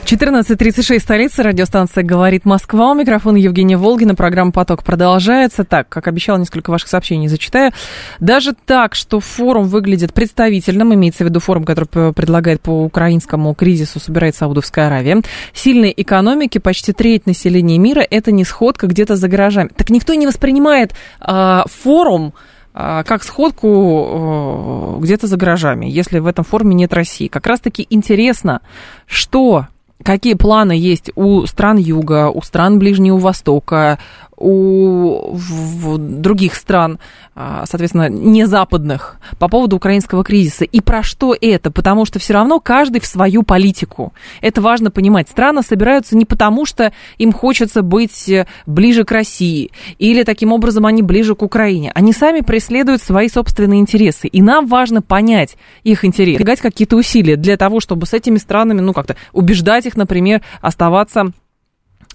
[0.09, 2.89] 14.36, столица, радиостанция «Говорит Москва».
[2.89, 4.15] У микрофона Евгения Волгина.
[4.15, 5.63] Программа «Поток» продолжается.
[5.63, 7.73] Так, как обещал, несколько ваших сообщений зачитаю.
[8.19, 13.99] Даже так, что форум выглядит представительным, имеется в виду форум, который предлагает по украинскому кризису,
[13.99, 15.21] собирает Саудовская Аравия.
[15.53, 19.69] Сильные экономики, почти треть населения мира– это не сходка где-то за гаражами.
[19.75, 22.33] Так никто не воспринимает э, форум
[22.73, 27.27] а, как сходку э, где-то за гаражами, если в этом форуме нет России.
[27.27, 28.61] Как раз-таки интересно,
[29.05, 29.67] что
[30.03, 33.99] какие планы есть у стран Юга, у стран Ближнего Востока,
[34.39, 36.99] у в, других стран,
[37.35, 40.65] а, соответственно, не западных, по поводу украинского кризиса.
[40.65, 41.71] И про что это?
[41.71, 44.13] Потому что все равно каждый в свою политику.
[44.41, 45.29] Это важно понимать.
[45.29, 50.85] Страны собираются не потому, что им хочется быть э, ближе к России, или таким образом
[50.85, 51.91] они ближе к Украине.
[51.93, 54.27] Они сами преследуют свои собственные интересы.
[54.27, 58.79] И нам важно понять их интересы, прилагать какие-то усилия для того, чтобы с этими странами,
[58.79, 61.31] ну, как-то убеждать их, например, оставаться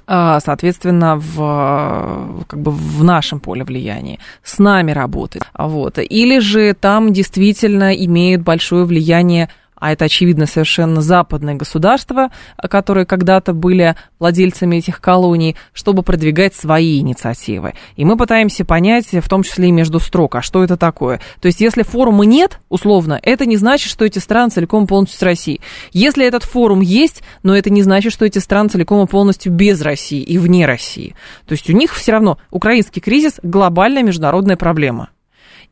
[0.06, 5.42] соответственно, в, как бы в нашем поле влияния, с нами работать.
[5.56, 5.98] Вот.
[5.98, 9.48] Или же там действительно имеют большое влияние
[9.84, 12.30] а это, очевидно, совершенно западные государства,
[12.70, 17.74] которые когда-то были владельцами этих колоний, чтобы продвигать свои инициативы.
[17.96, 21.20] И мы пытаемся понять, в том числе и между строк, а что это такое.
[21.42, 25.22] То есть, если форума нет, условно, это не значит, что эти страны целиком полностью с
[25.22, 25.60] Россией.
[25.92, 29.82] Если этот форум есть, но это не значит, что эти страны целиком и полностью без
[29.82, 31.14] России и вне России.
[31.46, 35.10] То есть, у них все равно украинский кризис– глобальная международная проблема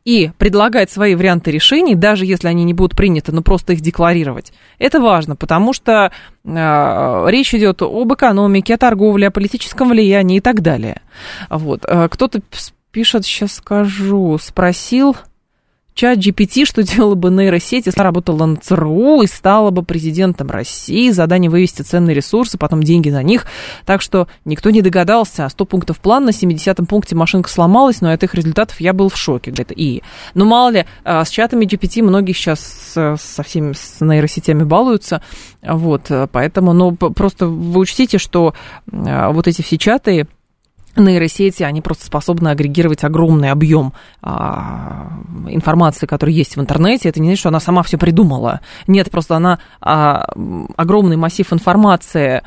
[0.05, 4.53] и предлагать свои варианты решений, даже если они не будут приняты, но просто их декларировать.
[4.79, 6.11] Это важно, потому что
[6.45, 11.03] э, речь идет об экономике, о торговле, о политическом влиянии и так далее.
[11.51, 11.85] Вот.
[11.87, 12.41] Э, кто-то
[12.91, 15.17] пишет, сейчас скажу, спросил,
[15.95, 21.11] Чат GPT, что делала бы нейросеть, если работала на ЦРУ и стала бы президентом России,
[21.11, 23.47] задание вывести ценные ресурсы, потом деньги на них.
[23.85, 25.49] Так что никто не догадался.
[25.49, 29.17] 100 пунктов план, на 70-м пункте машинка сломалась, но от их результатов я был в
[29.17, 29.51] шоке.
[29.51, 30.03] Говорит, и,
[30.35, 32.61] ну мало ли, а, с чатами GPT многие сейчас
[32.95, 35.23] со всеми с нейросетями балуются,
[35.63, 38.55] вот, поэтому, ну, просто вы учтите, что
[38.91, 40.27] а, вот эти все чаты,
[40.97, 45.13] нейросети, они просто способны агрегировать огромный объем а,
[45.49, 47.09] информации, которая есть в интернете.
[47.09, 48.61] Это не значит, что она сама все придумала.
[48.87, 50.25] Нет, просто она а,
[50.77, 52.43] огромный массив информации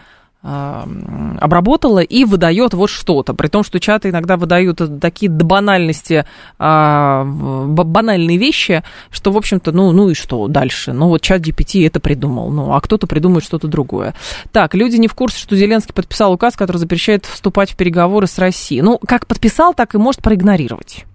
[0.45, 3.33] обработала и выдает вот что-то.
[3.33, 6.25] При том, что чаты иногда выдают такие банальности,
[6.59, 10.93] а, банальные вещи, что, в общем-то, ну, ну и что дальше?
[10.93, 14.13] Ну, вот чат GPT это придумал, ну, а кто-то придумает что-то другое.
[14.51, 18.37] Так, люди не в курсе, что Зеленский подписал указ, который запрещает вступать в переговоры с
[18.37, 18.83] Россией.
[18.83, 21.05] Ну, как подписал, так и может проигнорировать.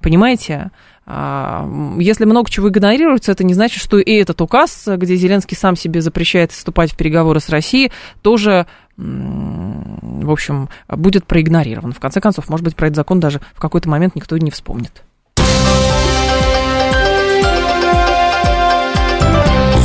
[0.00, 0.70] Понимаете?
[1.10, 1.66] А,
[1.98, 6.02] если много чего игнорируется, это не значит, что и этот указ, где Зеленский сам себе
[6.02, 7.90] запрещает вступать в переговоры с Россией,
[8.20, 8.66] тоже
[8.98, 11.92] в общем, будет проигнорирован.
[11.92, 14.50] В конце концов, может быть, про этот закон даже в какой-то момент никто и не
[14.50, 15.04] вспомнит.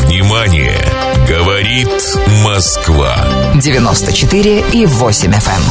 [0.08, 0.80] Внимание!
[1.30, 1.90] Говорит
[2.44, 3.16] Москва.
[3.62, 5.62] 94 и 8 FM.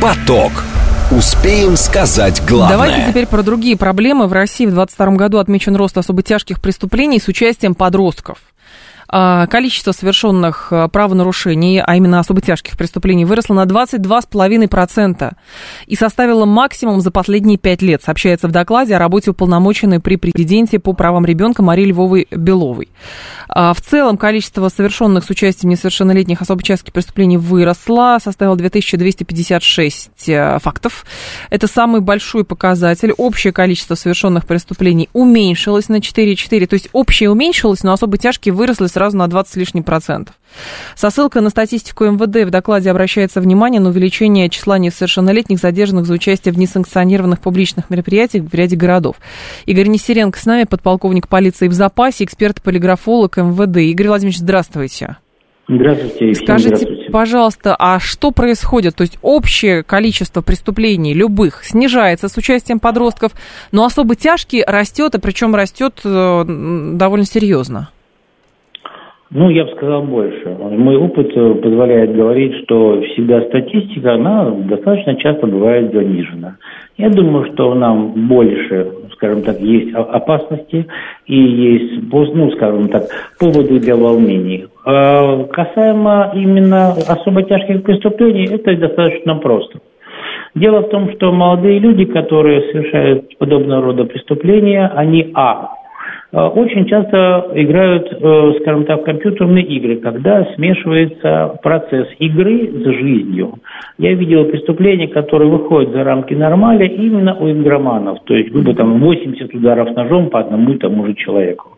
[0.00, 0.52] Поток.
[1.16, 2.70] Успеем сказать главное.
[2.70, 4.28] Давайте теперь про другие проблемы.
[4.28, 8.38] В России в 2022 году отмечен рост особо тяжких преступлений с участием подростков.
[9.14, 15.34] А, количество совершенных а, правонарушений, а именно особо тяжких преступлений, выросло на 22,5%
[15.86, 20.78] и составило максимум за последние пять лет, сообщается в докладе о работе уполномоченной при президенте
[20.78, 22.88] по правам ребенка Марии Львовой Беловой.
[23.50, 30.58] А, в целом количество совершенных с участием несовершеннолетних особо тяжких преступлений выросло, составило 2256 э,
[30.58, 31.04] фактов.
[31.50, 33.12] Это самый большой показатель.
[33.18, 38.86] Общее количество совершенных преступлений уменьшилось на 4,4, то есть общее уменьшилось, но особо тяжкие выросли
[38.86, 40.36] с сразу на 20 с лишним процентов.
[40.94, 46.14] Со ссылкой на статистику МВД в докладе обращается внимание на увеличение числа несовершеннолетних, задержанных за
[46.14, 49.16] участие в несанкционированных публичных мероприятиях в ряде городов.
[49.66, 53.78] Игорь Нестеренко с нами, подполковник полиции в запасе, эксперт-полиграфолог МВД.
[53.78, 55.16] Игорь Владимирович, здравствуйте.
[55.68, 56.34] Здравствуйте.
[56.34, 57.10] Скажите, здравствуйте.
[57.10, 58.94] пожалуйста, а что происходит?
[58.94, 63.32] То есть общее количество преступлений любых снижается с участием подростков,
[63.72, 66.44] но особо тяжкие растет, и причем растет э,
[66.94, 67.90] довольно серьезно.
[69.34, 70.56] Ну, я бы сказал больше.
[70.60, 76.56] Мой опыт э, позволяет говорить, что всегда статистика, она достаточно часто бывает занижена.
[76.98, 80.86] Я думаю, что нам больше, скажем так, есть опасности
[81.26, 83.04] и есть, ну, скажем так,
[83.40, 84.66] поводы для волнений.
[84.84, 89.78] А касаемо именно особо тяжких преступлений, это достаточно просто.
[90.54, 95.70] Дело в том, что молодые люди, которые совершают подобного рода преступления, они, а,
[96.32, 103.54] очень часто играют, э, скажем так, компьютерные игры, когда смешивается процесс игры с жизнью.
[103.98, 108.98] Я видел преступления, которые выходят за рамки нормали именно у игроманов, то есть грубо там
[108.98, 111.76] 80 ударов ножом по одному и тому же человеку.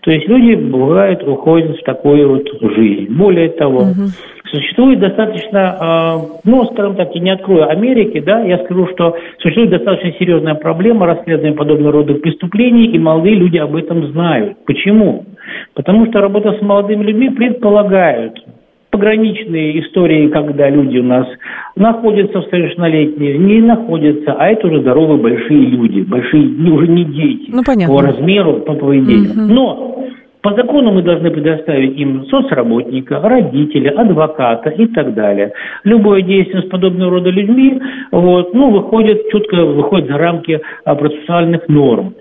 [0.00, 3.12] То есть люди, бывает, уходят в такую вот жизнь.
[3.12, 4.08] Более того, угу.
[4.50, 9.70] Существует достаточно, э, ну, скажем так, я не открою Америки, да, я скажу, что существует
[9.70, 14.56] достаточно серьезная проблема расследования подобного рода преступлений, и молодые люди об этом знают.
[14.66, 15.24] Почему?
[15.74, 18.34] Потому что работа с молодыми людьми предполагает
[18.90, 21.26] пограничные истории, когда люди у нас
[21.76, 27.50] находятся в совершеннолетние, не находятся, а это уже здоровые большие люди, большие, уже не дети
[27.52, 27.94] ну, понятно.
[27.94, 29.30] по размеру, по поведению.
[29.30, 29.54] Угу.
[29.54, 30.04] Но
[30.42, 35.52] по закону мы должны предоставить им соцработника, родителя, адвоката и так далее.
[35.84, 41.68] Любое действие с подобного рода людьми вот, ну, выходит, четко выходит за рамки а, процессуальных
[41.68, 42.14] норм.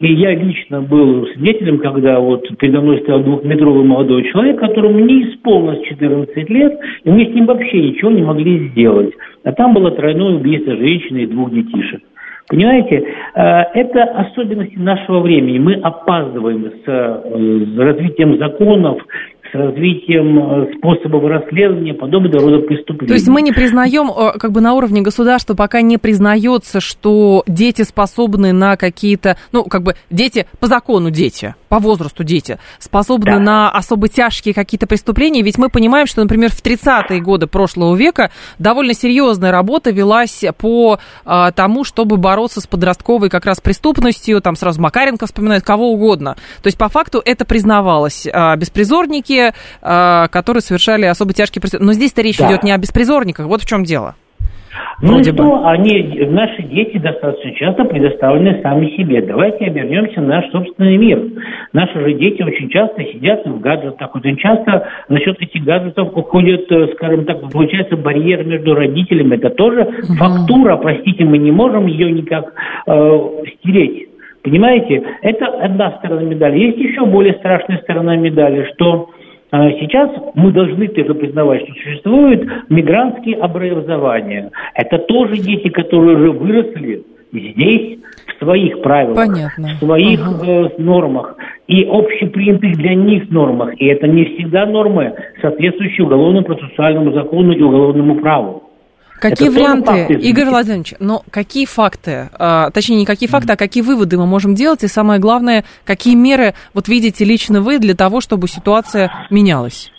[0.00, 5.30] И я лично был свидетелем, когда вот передо мной стоял двухметровый молодой человек, которому не
[5.30, 9.14] исполнилось 14 лет, и мы с ним вообще ничего не могли сделать.
[9.44, 12.02] А там было тройное убийство женщины и двух детишек.
[12.48, 13.40] Понимаете, э,
[13.74, 15.58] это особенности нашего времени.
[15.58, 18.98] Мы опаздываем с э, развитием законов,
[19.50, 23.08] с развитием э, способов расследования подобного рода преступлений.
[23.08, 27.82] То есть мы не признаем, как бы на уровне государства пока не признается, что дети
[27.82, 33.38] способны на какие-то, ну, как бы дети, по закону дети, по возрасту дети, способны да.
[33.38, 38.30] на особо тяжкие какие-то преступления, ведь мы понимаем, что, например, в 30-е годы прошлого века
[38.58, 44.54] довольно серьезная работа велась по а, тому, чтобы бороться с подростковой как раз преступностью, там
[44.54, 46.36] сразу Макаренко вспоминает, кого угодно.
[46.62, 48.28] То есть по факту это признавалось.
[48.30, 51.86] А, беспризорники, э, которые совершали особо тяжкие преступления.
[51.86, 52.48] Но здесь-то речь да.
[52.48, 53.46] идет не о беспризорниках.
[53.46, 54.14] Вот в чем дело.
[55.02, 59.20] Ну и что, они, наши дети достаточно часто предоставлены сами себе.
[59.22, 61.20] Давайте обернемся на наш собственный мир.
[61.72, 64.14] Наши же дети очень часто сидят в гаджетах.
[64.14, 69.36] Очень часто насчет этих гаджетов уходит, э, скажем так, получается барьер между родителями.
[69.36, 70.14] Это тоже угу.
[70.18, 72.52] фактура, простите, мы не можем ее никак
[72.86, 73.18] э,
[73.58, 74.08] стереть.
[74.42, 76.58] Понимаете, это одна сторона медали.
[76.58, 79.10] Есть еще более страшная сторона медали, что
[79.52, 84.50] сейчас мы должны тоже признавать, что существуют мигрантские образования.
[84.74, 89.68] Это тоже дети, которые уже выросли здесь, в своих правилах, Понятно.
[89.68, 90.46] в своих ага.
[90.46, 91.36] э, нормах
[91.66, 93.74] и общепринятых для них нормах.
[93.80, 98.62] И это не всегда нормы, соответствующие уголовному процессуальному закону и уголовному праву.
[99.22, 103.84] Какие это варианты, Игорь Владимирович, но какие факты, а, точнее, не какие факты, а какие
[103.84, 108.20] выводы мы можем делать, и самое главное, какие меры вот видите лично вы для того,
[108.20, 109.92] чтобы ситуация менялась?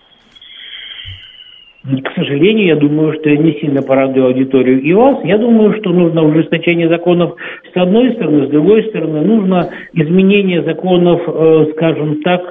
[1.84, 5.18] К сожалению, я думаю, что я не сильно порадую аудиторию и вас.
[5.26, 7.36] Я думаю, что нужно ужесточение законов
[7.74, 12.42] с одной стороны, с другой стороны, нужно изменение законов, э, скажем так,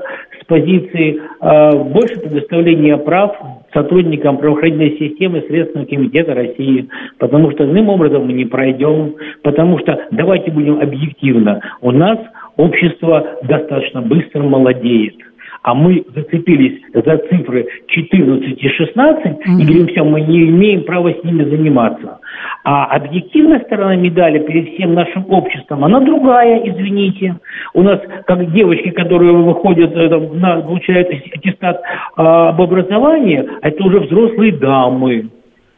[0.40, 3.36] с позиции э, больше предоставления прав
[3.72, 10.06] сотрудникам правоохранительной системы Следственного комитета России, потому что иным образом мы не пройдем, потому что,
[10.10, 12.18] давайте будем объективно, у нас
[12.56, 15.14] общество достаточно быстро молодеет.
[15.62, 19.60] А мы зацепились за цифры 14 и 16 mm-hmm.
[19.60, 22.18] и говорим, все, мы не имеем права с ними заниматься.
[22.64, 27.36] А объективная сторона медали перед всем нашим обществом, она другая, извините.
[27.74, 31.80] У нас, как девочки, которые выходят, э, на, получают аттестат
[32.16, 35.30] а, об образовании, это уже взрослые дамы.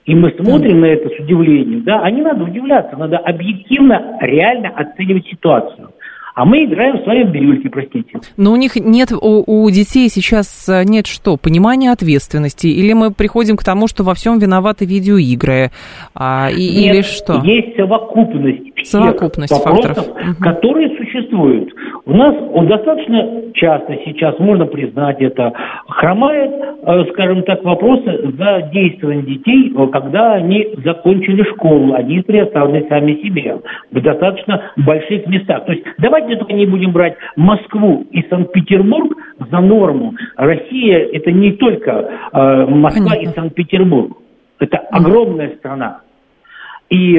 [0.07, 1.85] И мы смотрим на это с удивлением.
[1.85, 5.89] Да, а не надо удивляться, надо объективно, реально оценивать ситуацию.
[6.35, 8.19] А мы играем с вами в бирюльки, простите.
[8.37, 12.67] Но у них нет, у, у детей сейчас э, нет что, понимания ответственности?
[12.67, 15.71] Или мы приходим к тому, что во всем виноваты видеоигры?
[16.13, 17.41] А, и, нет, или что?
[17.45, 20.39] есть совокупность всех совокупность вопросов, факторов.
[20.41, 21.73] которые существуют.
[22.05, 25.53] У нас он достаточно часто сейчас, можно признать это,
[25.89, 32.87] хромает, э, скажем так, вопросы за действование детей, э, когда они закончили школу, они предоставлены
[32.89, 33.59] сами себе
[33.91, 35.65] в достаточно больших местах.
[35.67, 40.15] То есть давайте Только не будем брать Москву и Санкт-Петербург за норму.
[40.37, 41.91] Россия это не только
[42.33, 43.31] э, Москва Понятно.
[43.31, 44.17] и Санкт-Петербург.
[44.59, 46.01] Это огромная страна.
[46.91, 47.15] И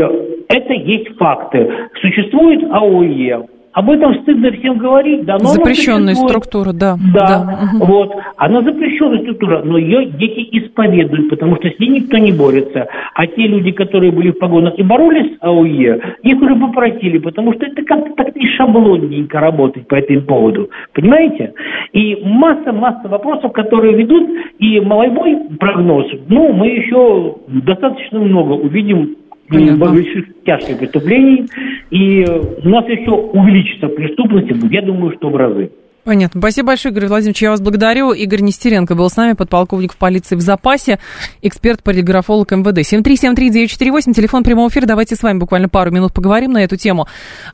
[0.47, 1.89] это есть факты.
[2.01, 3.45] Существует АОЕ,
[3.75, 5.37] об этом стыдно всем говорить, да.
[5.37, 6.95] Но Запрещенная структура, да.
[7.13, 7.85] Да, да.
[7.85, 8.09] вот.
[8.37, 12.87] Она запрещенная структура, но ее дети исповедуют, потому что с ней никто не борется.
[13.13, 17.53] А те люди, которые были в погонах и боролись с АУЕ, их уже попросили, потому
[17.53, 20.69] что это как-то так не шаблонненько работать по этому поводу.
[20.93, 21.53] Понимаете?
[21.91, 25.11] И масса-масса вопросов, которые ведут, и малой
[25.59, 29.17] прогноз, ну, мы еще достаточно много увидим
[29.49, 31.45] больших тяжких преступлений,
[31.91, 32.25] и
[32.63, 35.71] у нас еще увеличится преступность, я думаю, что в разы.
[36.05, 36.39] Понятно.
[36.39, 37.41] Спасибо большое, Игорь Владимирович.
[37.41, 38.13] Я вас благодарю.
[38.13, 40.99] Игорь Нестеренко был с нами, подполковник в полиции в запасе,
[41.41, 42.77] эксперт, полиграфолог МВД.
[42.77, 44.85] 7373948, телефон прямого эфира.
[44.85, 47.07] Давайте с вами буквально пару минут поговорим на эту тему.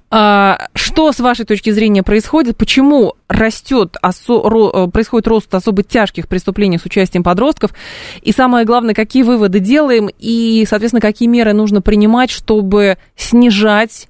[0.09, 2.57] А, что, с вашей точки зрения, происходит?
[2.57, 7.71] Почему растет, осо, ро, э, происходит рост особо тяжких преступлений с участием подростков?
[8.21, 14.09] И самое главное, какие выводы делаем и, соответственно, какие меры нужно принимать, чтобы снижать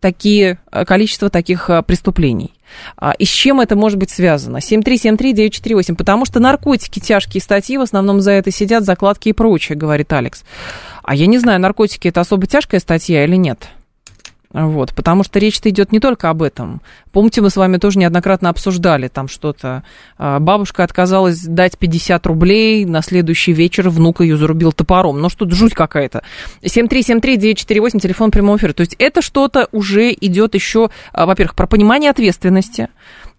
[0.00, 2.54] такие, э, количество таких э, преступлений?
[2.96, 4.58] А, и с чем это может быть связано?
[4.58, 10.12] 7373948, потому что наркотики, тяжкие статьи, в основном за это сидят, закладки и прочее, говорит
[10.12, 10.44] Алекс.
[11.02, 13.68] А я не знаю, наркотики это особо тяжкая статья или нет?
[14.52, 16.80] Вот, потому что речь-то идет не только об этом.
[17.12, 19.82] Помните, мы с вами тоже неоднократно обсуждали там что-то.
[20.16, 25.20] А, бабушка отказалась дать 50 рублей, на следующий вечер внук ее зарубил топором.
[25.20, 26.22] Ну что-то жуть какая-то.
[26.62, 28.72] 7373948, телефон прямого эфира.
[28.72, 32.88] То есть это что-то уже идет еще, а, во-первых, про понимание ответственности,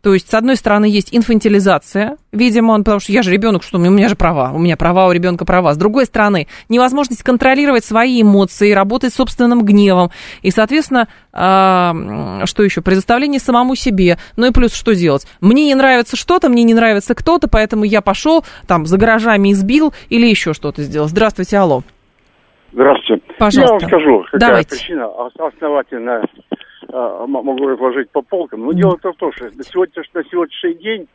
[0.02, 3.78] то есть, с одной стороны, есть инфантилизация, видимо, он, потому что я же ребенок, что
[3.78, 5.74] у меня же права, у меня права, у ребенка права.
[5.74, 10.12] С другой стороны, невозможность контролировать свои эмоции, работать с собственным гневом.
[10.42, 12.82] И, соответственно, э, что еще?
[12.82, 14.18] Предоставление самому себе.
[14.38, 15.28] Ну и плюс что делать?
[15.42, 19.94] Мне не нравится что-то, мне не нравится кто-то, поэтому я пошел там за гаражами избил
[20.10, 21.10] или еще что-то сделал.
[21.10, 21.84] Здравствуйте, алло.
[22.72, 23.24] Здравствуйте.
[23.38, 23.62] Пожалуйста.
[23.62, 24.70] Я вам скажу, какая Давайте.
[24.70, 26.24] причина основательная
[26.92, 28.66] а, могу разложить по полкам.
[28.66, 31.08] Но дело-то в том, что на сегодняшний, на сегодняшний день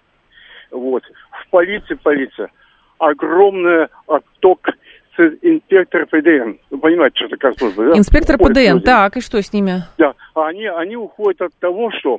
[0.71, 2.51] вот, в полиции, полиция,
[2.99, 4.69] огромный отток
[5.17, 6.59] инспектор ПДН.
[6.71, 7.99] Вы понимаете, что такая служба, да?
[7.99, 8.85] Инспектор Уходят ПДН, люди.
[8.85, 9.85] так, и что с ними?
[9.99, 12.19] Да, они, они уходят от того, что,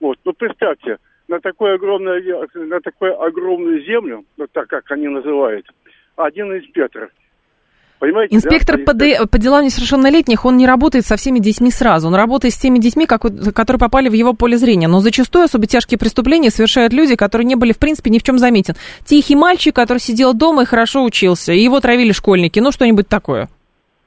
[0.00, 0.98] вот, ну представьте,
[1.28, 5.66] на такую огромную, на такую огромную землю, вот так как они называют,
[6.16, 7.10] один инспектор
[8.00, 8.84] Понимаете, Инспектор да?
[8.84, 12.08] по, де, по делам несовершеннолетних, он не работает со всеми детьми сразу.
[12.08, 13.20] Он работает с теми детьми, как,
[13.54, 14.88] которые попали в его поле зрения.
[14.88, 18.38] Но зачастую особо тяжкие преступления совершают люди, которые не были, в принципе, ни в чем
[18.38, 18.74] заметен.
[19.04, 22.58] Тихий мальчик, который сидел дома и хорошо учился, и его травили школьники.
[22.58, 23.50] Ну, что-нибудь такое.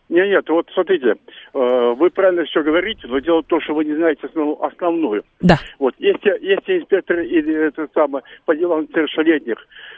[0.09, 1.15] Нет, нет, вот смотрите,
[1.53, 5.23] э, вы правильно все говорите, но дело в том, что вы не знаете основ, основную.
[5.39, 5.59] Да.
[5.79, 9.57] Вот, если, если инспектор или это самое по делам несовершеннолетних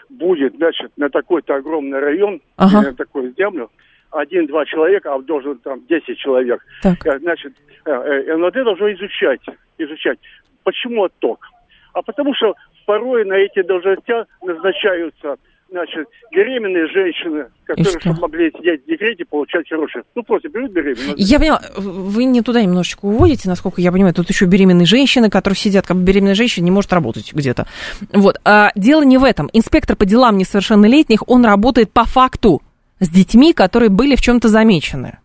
[0.10, 2.82] будет, значит, на такой-то огромный район, ага.
[2.82, 3.70] на такую землю,
[4.12, 6.62] один-два человека, а должен там 10 человек.
[6.82, 7.06] Так.
[7.06, 7.54] Э, значит,
[7.86, 9.42] э, э, МВД должно изучать,
[9.78, 10.20] изучать,
[10.64, 11.46] почему отток.
[11.94, 15.38] А потому что порой на эти должности назначаются
[15.70, 20.04] значит, беременные женщины, которые чтобы могли сидеть в декрете, получать хорошие.
[20.16, 21.16] Ну, просто берут беременную.
[21.18, 24.14] Я поняла, вы не туда немножечко уводите, насколько я понимаю.
[24.14, 27.68] Тут еще беременные женщины, которые сидят, как бы беременная женщина не может работать где-то.
[28.14, 28.40] Вот.
[28.46, 29.50] А дело не в этом.
[29.54, 32.62] Инспектор по делам несовершеннолетних, он работает по факту
[33.00, 35.20] с детьми, которые были в чем-то замечены.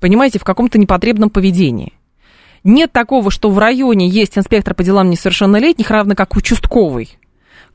[0.00, 1.92] Понимаете, в каком-то непотребном поведении.
[2.64, 7.16] Нет такого, что в районе есть инспектор по делам несовершеннолетних, равно как участковый,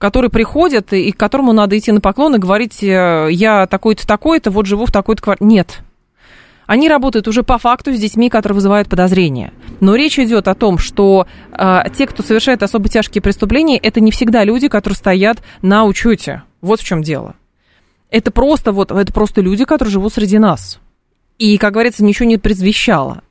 [0.02, 4.49] который приходит и к которому надо идти на поклон и говорить, э, я такой-то, такой-то,
[4.49, 5.47] вот живу в такой-то квартире.
[5.47, 5.80] Нет.
[6.66, 9.54] Они работают уже по факту с детьми, которые вызывают подозрения.
[9.80, 14.10] Но речь идет о том, что э, те, кто совершает особо тяжкие преступления, это не
[14.12, 16.43] всегда люди, которые стоят на учете.
[16.62, 17.36] Вот в чем дело.
[18.10, 20.80] Это просто вот, это просто люди, которые живут среди нас.
[21.38, 23.22] И, как говорится, ничего не предвещало.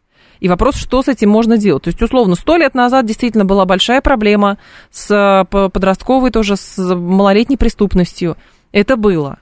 [0.41, 1.85] И вопрос, что с этим можно делать.
[1.85, 4.59] То есть, условно, сто лет назад действительно была большая проблема
[4.91, 8.37] с подростковой тоже, с малолетней преступностью.
[8.73, 9.39] Это было.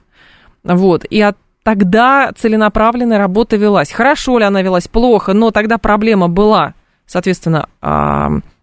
[0.63, 1.05] Вот.
[1.05, 3.91] И от тогда целенаправленная работа велась.
[3.91, 6.73] Хорошо ли она велась, плохо, но тогда проблема была,
[7.05, 7.69] соответственно,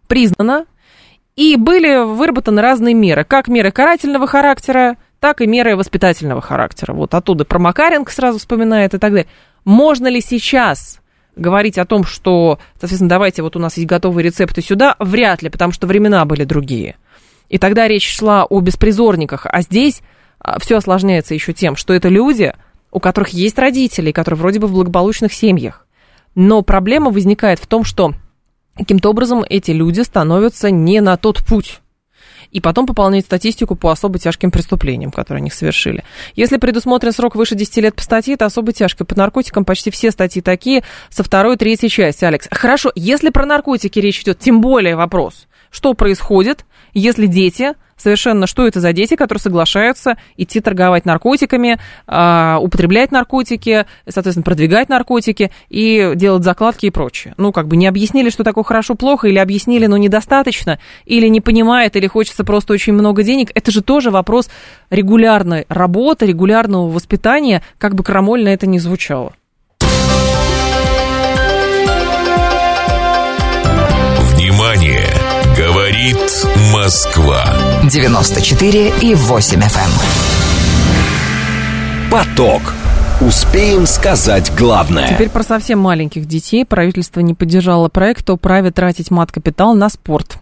[0.09, 0.66] признана,
[1.37, 6.95] и были выработаны разные меры, как меры карательного характера, так и меры воспитательного характера.
[6.95, 9.28] Вот оттуда про Макаренко сразу вспоминает и так далее.
[9.64, 11.01] Можно ли сейчас
[11.37, 15.51] говорить о том, что, соответственно, давайте, вот у нас есть готовые рецепты сюда, вряд ли,
[15.51, 16.97] потому что времена были другие.
[17.49, 20.01] И тогда речь шла о беспризорниках, а здесь
[20.41, 22.55] а, все осложняется еще тем, что это люди,
[22.91, 25.87] у которых есть родители, которые вроде бы в благополучных семьях.
[26.34, 28.14] Но проблема возникает в том, что
[28.76, 31.80] каким-то образом эти люди становятся не на тот путь
[32.51, 36.05] и потом пополнять статистику по особо тяжким преступлениям, которые они совершили.
[36.35, 39.05] Если предусмотрен срок выше 10 лет по статье, это особо тяжко.
[39.05, 42.49] По наркотикам почти все статьи такие со второй третьей части, Алекс.
[42.51, 48.67] Хорошо, если про наркотики речь идет, тем более вопрос, что происходит, если дети совершенно, что
[48.67, 56.13] это за дети, которые соглашаются идти торговать наркотиками, э, употреблять наркотики, соответственно, продвигать наркотики и
[56.15, 57.35] делать закладки и прочее.
[57.37, 61.97] Ну, как бы не объяснили, что такое хорошо-плохо, или объяснили, но недостаточно, или не понимает,
[61.97, 63.51] или хочется просто очень много денег.
[63.55, 64.49] Это же тоже вопрос
[64.91, 69.33] регулярной работы, регулярного воспитания, как бы крамольно это ни звучало.
[74.35, 75.37] Внимание!
[75.57, 77.43] Говорит Москва.
[77.89, 79.64] 94 и 8 FM.
[79.64, 79.91] Эм.
[82.11, 82.62] Поток.
[83.20, 85.09] Успеем сказать главное.
[85.09, 86.64] Теперь про совсем маленьких детей.
[86.64, 90.39] Правительство не поддержало проект о праве тратить мат-капитал на спорт.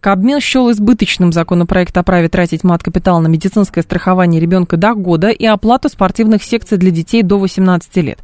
[0.00, 5.46] Кабмин счел избыточным законопроект о праве тратить мат-капитал на медицинское страхование ребенка до года и
[5.46, 8.18] оплату спортивных секций для детей до 18 лет.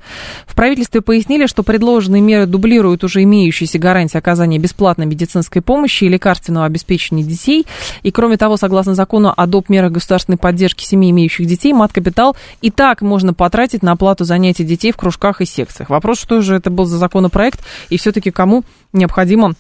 [0.47, 6.09] В правительстве пояснили, что предложенные меры дублируют уже имеющиеся гарантии оказания бесплатной медицинской помощи и
[6.09, 7.67] лекарственного обеспечения детей.
[8.03, 9.69] И кроме того, согласно закону о доп.
[9.69, 14.93] мерах государственной поддержки семей, имеющих детей, мат-капитал и так можно потратить на оплату занятий детей
[14.93, 15.91] в кружках и секциях.
[15.91, 19.55] Вопрос, что же это был за законопроект и все-таки кому необходимо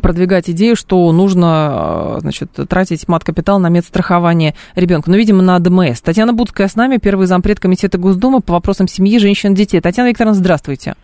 [0.00, 5.10] продвигать идею, что нужно, э, значит, тратить мат-капитал на медстрахование ребенка.
[5.10, 6.00] Ну, видимо, на ДМС.
[6.00, 9.80] Татьяна Будская с нами, первый зампред комитета Госдумы по вопросам семьи, женщин, детей.
[9.80, 10.94] Татьяна Викторовна, здравствуйте.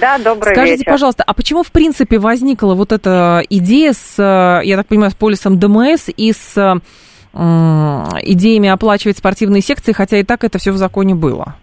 [0.00, 0.90] Да, добрый Скажите, вечер.
[0.90, 5.14] пожалуйста, а почему, в принципе, возникла вот эта идея с, э, я так понимаю, с
[5.14, 7.38] полисом ДМС и с э,
[8.22, 11.56] идеями оплачивать спортивные секции, хотя и так это все в законе было?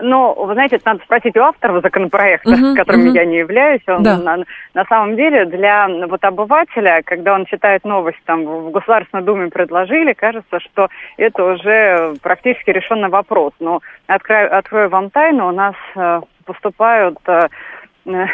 [0.00, 3.14] Ну, вы знаете, это надо спросить у авторов законопроекта, uh-huh, которым uh-huh.
[3.14, 3.82] я не являюсь.
[3.86, 4.16] Он, да.
[4.16, 9.48] на, на самом деле для вот обывателя, когда он читает новость, там в Государственной Думе
[9.48, 13.52] предложили, кажется, что это уже практически решенный вопрос.
[13.60, 17.18] Но открою, открою вам тайну, у нас э, поступают
[18.04, 18.26] Э,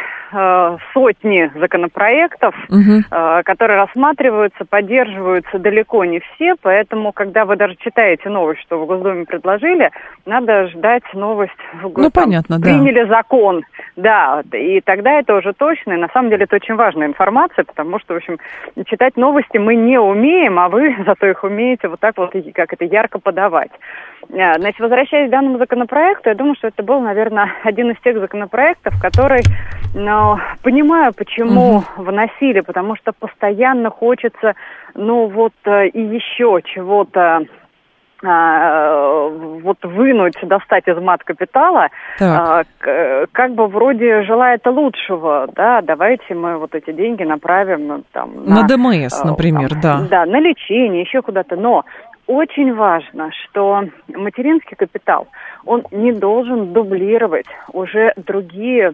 [0.93, 3.03] сотни законопроектов, угу.
[3.45, 9.25] которые рассматриваются, поддерживаются далеко не все, поэтому, когда вы даже читаете новость, что в Госдуме
[9.25, 9.91] предложили,
[10.27, 11.53] надо ждать новость.
[11.83, 12.65] Ну, там, понятно, да.
[12.65, 13.63] Приняли закон,
[13.97, 17.99] да, и тогда это уже точно, и на самом деле это очень важная информация, потому
[17.99, 18.39] что, в общем,
[18.87, 22.85] читать новости мы не умеем, а вы зато их умеете вот так вот, как это,
[22.85, 23.71] ярко подавать.
[24.31, 28.19] Э, значит, возвращаясь к данному законопроекту, я думаю, что это был, наверное, один из тех
[28.19, 29.43] законопроектов, который
[29.95, 31.85] но понимаю, почему угу.
[31.97, 34.55] вносили, потому что постоянно хочется,
[34.95, 37.47] ну вот э, и еще чего-то
[38.25, 39.29] а,
[39.63, 41.89] вот вынуть, достать из мат капитала,
[42.21, 42.65] а,
[43.31, 48.63] как бы вроде желает лучшего, да, давайте мы вот эти деньги направим ну, там на,
[48.63, 51.85] на ДМС, например, там, да, да, на лечение, еще куда-то, но
[52.29, 55.27] очень важно, что материнский капитал,
[55.65, 58.93] он не должен дублировать уже другие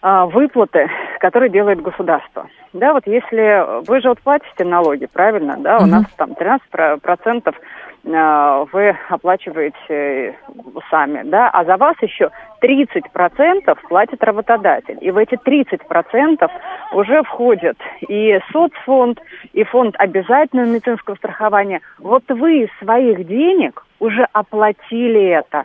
[0.00, 2.46] а, выплаты, которые делает государство.
[2.72, 7.54] Да, вот если вы же вот платите налоги, правильно, да, у нас там 13 процентов
[8.06, 10.36] а, вы оплачиваете
[10.90, 14.96] сами, да, а за вас еще 30 процентов платит работодатель.
[15.00, 16.50] И в эти 30 процентов
[16.92, 17.76] уже входят
[18.08, 19.20] и соцфонд,
[19.52, 21.80] и фонд обязательного медицинского страхования.
[21.98, 25.64] Вот вы из своих денег уже оплатили это.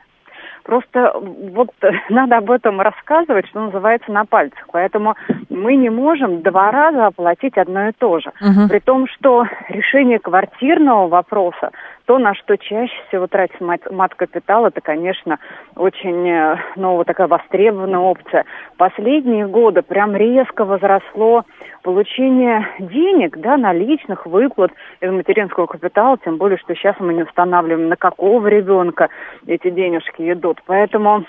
[0.65, 1.69] Просто вот
[2.09, 4.67] надо об этом рассказывать, что называется, на пальцах.
[4.71, 5.15] Поэтому
[5.49, 8.31] мы не можем два раза оплатить одно и то же.
[8.41, 8.69] Угу.
[8.69, 11.71] При том, что решение квартирного вопроса
[12.05, 15.39] то, на что чаще всего тратится мат, мат-капитал, это, конечно,
[15.75, 18.45] очень, э, ну, вот такая востребованная опция.
[18.77, 21.45] Последние годы прям резко возросло
[21.81, 27.89] получение денег, да, наличных выплат из материнского капитала, тем более, что сейчас мы не устанавливаем,
[27.89, 29.09] на какого ребенка
[29.47, 30.61] эти денежки идут.
[30.65, 31.25] Поэтому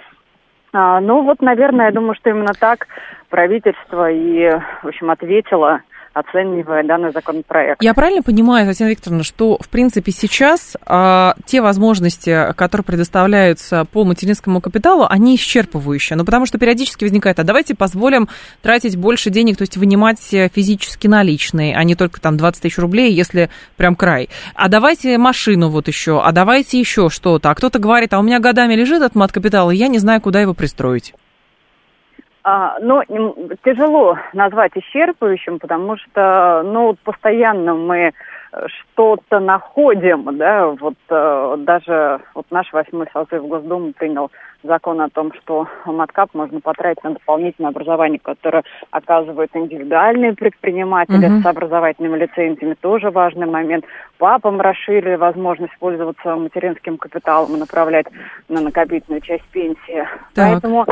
[0.72, 2.86] а, ну вот, наверное, я думаю, что именно так
[3.30, 4.50] правительство и,
[4.82, 5.80] в общем, ответило
[6.16, 7.82] оценивая данный законопроект.
[7.82, 14.04] Я правильно понимаю, Татьяна Викторовна, что, в принципе, сейчас а, те возможности, которые предоставляются по
[14.04, 16.16] материнскому капиталу, они исчерпывающие.
[16.16, 18.28] Ну, потому что периодически возникает, а давайте позволим
[18.62, 23.12] тратить больше денег, то есть вынимать физически наличные, а не только там 20 тысяч рублей,
[23.12, 24.30] если прям край.
[24.54, 27.50] А давайте машину вот еще, а давайте еще что-то.
[27.50, 30.22] А кто-то говорит, а у меня годами лежит этот мат капитала, и я не знаю,
[30.22, 31.12] куда его пристроить.
[32.48, 33.02] А, но
[33.64, 38.12] тяжело назвать исчерпывающим, потому что, ну, постоянно мы
[38.68, 44.30] что-то находим, да, вот э, даже вот наш восьмой созыв Госдумы принял
[44.62, 51.42] закон о том, что маткап можно потратить на дополнительное образование, которое оказывают индивидуальные предприниматели uh-huh.
[51.42, 53.84] с образовательными лицензиями, тоже важный момент.
[54.18, 58.06] Папам расширили возможность пользоваться материнским капиталом и направлять
[58.48, 60.06] на накопительную часть пенсии.
[60.34, 60.62] Так.
[60.62, 60.86] Поэтому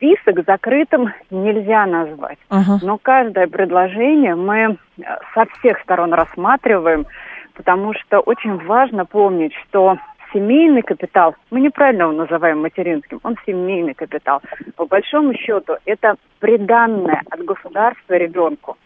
[0.00, 2.38] список закрытым нельзя назвать.
[2.48, 2.78] Uh-huh.
[2.82, 5.02] Но каждое предложение мы э,
[5.34, 7.06] со всех сторон рассматриваем,
[7.54, 9.98] потому что очень важно помнить, что
[10.32, 14.40] семейный капитал, мы неправильно его называем материнским, он семейный капитал.
[14.76, 18.78] По большому счету это приданное от государства ребенку.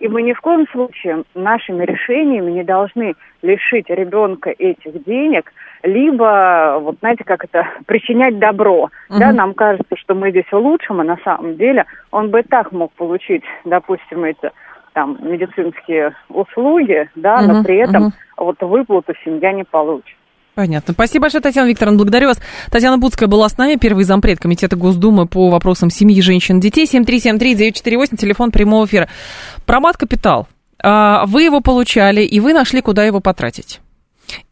[0.00, 6.78] И мы ни в коем случае нашими решениями не должны лишить ребенка этих денег, либо,
[6.80, 8.90] вот знаете, как это, причинять добро.
[9.10, 9.18] Uh-huh.
[9.18, 12.72] Да, нам кажется, что мы здесь улучшим, а на самом деле он бы и так
[12.72, 14.50] мог получить, допустим, эти
[14.92, 17.46] там медицинские услуги, да, uh-huh.
[17.46, 18.44] но при этом uh-huh.
[18.44, 20.16] вот выплату семья не получит.
[20.54, 20.92] Понятно.
[20.92, 21.96] Спасибо большое, Татьяна Викторовна.
[21.96, 22.38] Благодарю вас.
[22.70, 26.84] Татьяна Буцкая была с нами, первый зампред Комитета Госдумы по вопросам семьи, женщин, детей.
[26.84, 29.08] 7373948, телефон прямого эфира.
[29.64, 30.48] Промат капитал.
[30.82, 33.80] А, вы его получали, и вы нашли, куда его потратить.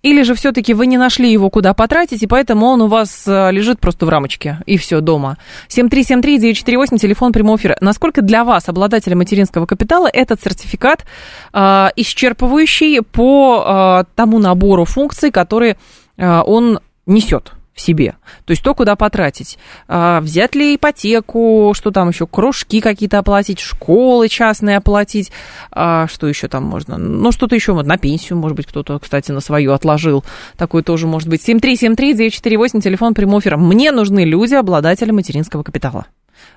[0.03, 3.51] Или же все-таки вы не нашли его куда потратить, и поэтому он у вас э,
[3.53, 5.37] лежит просто в рамочке, и все, дома.
[5.69, 7.77] 7373948, телефон прямого эфира.
[7.81, 11.05] Насколько для вас, обладателя материнского капитала, этот сертификат
[11.53, 15.77] э, исчерпывающий по э, тому набору функций, которые
[16.17, 17.53] э, он несет?
[17.75, 18.17] Себе.
[18.45, 19.59] То есть то, куда потратить.
[19.89, 25.33] А, взять ли ипотеку, что там еще, кружки какие-то оплатить, школы частные оплатить,
[25.71, 26.99] а, что еще там можно?
[26.99, 30.25] Ну, что-то еще, вот, на пенсию, может быть, кто-то, кстати, на свою отложил.
[30.57, 31.47] Такое тоже может быть.
[31.49, 33.57] 7373-948, телефон прямого эфира.
[33.57, 36.07] Мне нужны люди, обладатели материнского капитала.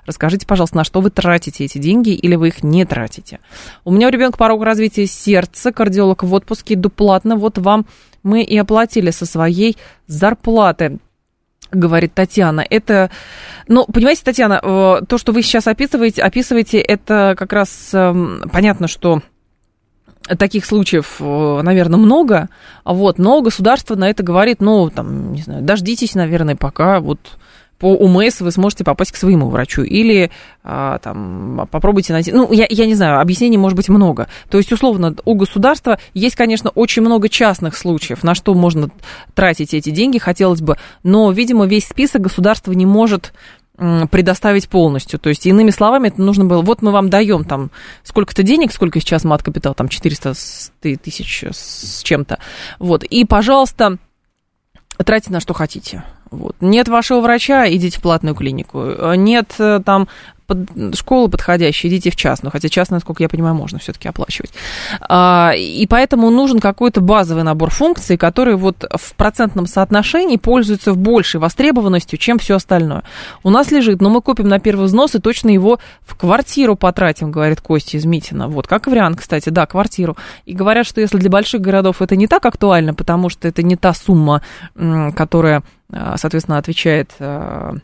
[0.06, 3.40] Расскажите, пожалуйста, на что вы тратите эти деньги или вы их не тратите.
[3.84, 7.86] У меня у ребенка порог развития сердца, кардиолог в отпуске, иду платно, вот вам
[8.24, 9.76] мы и оплатили со своей
[10.08, 10.98] зарплаты
[11.70, 12.64] говорит Татьяна.
[12.68, 13.10] Это,
[13.66, 18.86] ну, понимаете, Татьяна, э, то, что вы сейчас описываете, описываете, это как раз эм, понятно,
[18.86, 19.22] что
[20.38, 22.48] таких случаев, э, наверное, много,
[22.84, 27.18] вот, но государство на это говорит, ну, там, не знаю, дождитесь, наверное, пока вот
[27.78, 29.82] по УМС вы сможете попасть к своему врачу.
[29.82, 30.30] Или
[30.62, 32.32] а, там, попробуйте найти...
[32.32, 34.28] Ну, я, я не знаю, объяснений может быть много.
[34.48, 38.90] То есть, условно, у государства есть, конечно, очень много частных случаев, на что можно
[39.34, 40.76] тратить эти деньги, хотелось бы.
[41.02, 43.32] Но, видимо, весь список государство не может
[43.76, 45.18] предоставить полностью.
[45.18, 47.72] То есть, иными словами, это нужно было, вот мы вам даем там
[48.04, 50.34] сколько-то денег, сколько сейчас мат-капитал, там 400
[50.80, 52.38] тысяч с чем-то.
[52.78, 53.98] Вот, и, пожалуйста,
[54.96, 56.04] тратьте на что хотите.
[56.30, 56.56] Вот.
[56.60, 59.12] Нет вашего врача, идите в платную клинику.
[59.14, 60.08] Нет э, там
[60.46, 64.52] под, школы подходящие, идите в частную, хотя частную, насколько я понимаю, можно все-таки оплачивать.
[65.00, 70.98] А, и поэтому нужен какой-то базовый набор функций, которые вот в процентном соотношении пользуются в
[70.98, 73.02] большей востребованностью, чем все остальное.
[73.42, 77.30] У нас лежит, но мы купим на первый взнос и точно его в квартиру потратим,
[77.30, 78.48] говорит Костя из Митина.
[78.48, 80.16] Вот, как вариант, кстати, да, квартиру.
[80.44, 83.76] И говорят, что если для больших городов это не так актуально, потому что это не
[83.76, 84.42] та сумма,
[85.14, 87.76] которая, а, соответственно, отвечает а,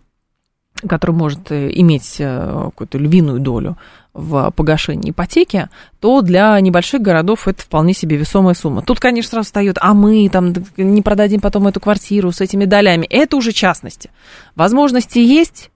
[0.87, 3.77] который может э, иметь э, какую-то львиную долю
[4.13, 5.69] в погашении ипотеки,
[6.01, 8.83] то для небольших городов это вполне себе весомая сумма.
[8.83, 13.07] Тут, конечно, сразу встает, а мы там не продадим потом эту квартиру с этими долями.
[13.07, 14.11] Это уже частности.
[14.57, 15.71] Возможности есть,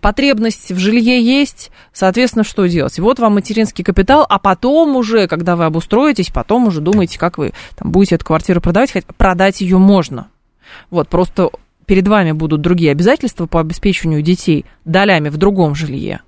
[0.00, 2.98] потребность в жилье есть, соответственно, что делать?
[2.98, 7.52] Вот вам материнский капитал, а потом уже, когда вы обустроитесь, потом уже думаете, как вы
[7.76, 10.28] там, будете эту квартиру продавать, хотя продать ее можно.
[10.90, 11.50] Вот, просто
[11.90, 16.20] перед вами будут другие обязательства по обеспечению детей долями в другом жилье.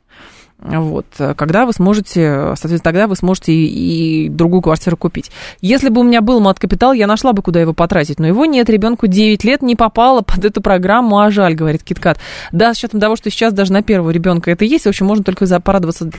[0.58, 1.06] Вот,
[1.36, 5.30] когда вы сможете, соответственно, тогда вы сможете и, и другую квартиру купить.
[5.60, 8.68] Если бы у меня был мат-капитал, я нашла бы, куда его потратить, но его нет,
[8.70, 12.18] ребенку 9 лет не попало под эту программу, а жаль, говорит Киткат.
[12.50, 15.22] Да, с учетом того, что сейчас даже на первого ребенка это есть, в общем, можно
[15.22, 16.10] только порадоваться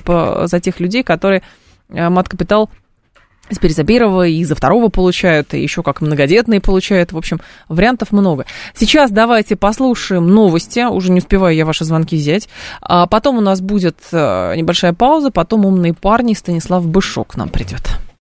[0.48, 1.44] за тех людей, которые
[1.90, 2.70] э, мат-капитал
[3.54, 7.12] Теперь за первого и за второго получают, и еще как многодетные получают.
[7.12, 7.40] В общем,
[7.70, 8.46] вариантов много.
[8.76, 10.80] Сейчас давайте послушаем новости.
[10.80, 12.50] Уже не успеваю я ваши звонки взять.
[12.82, 15.32] А потом у нас будет э, небольшая пауза.
[15.32, 18.03] Потом умные парни Станислав Бышок нам придет.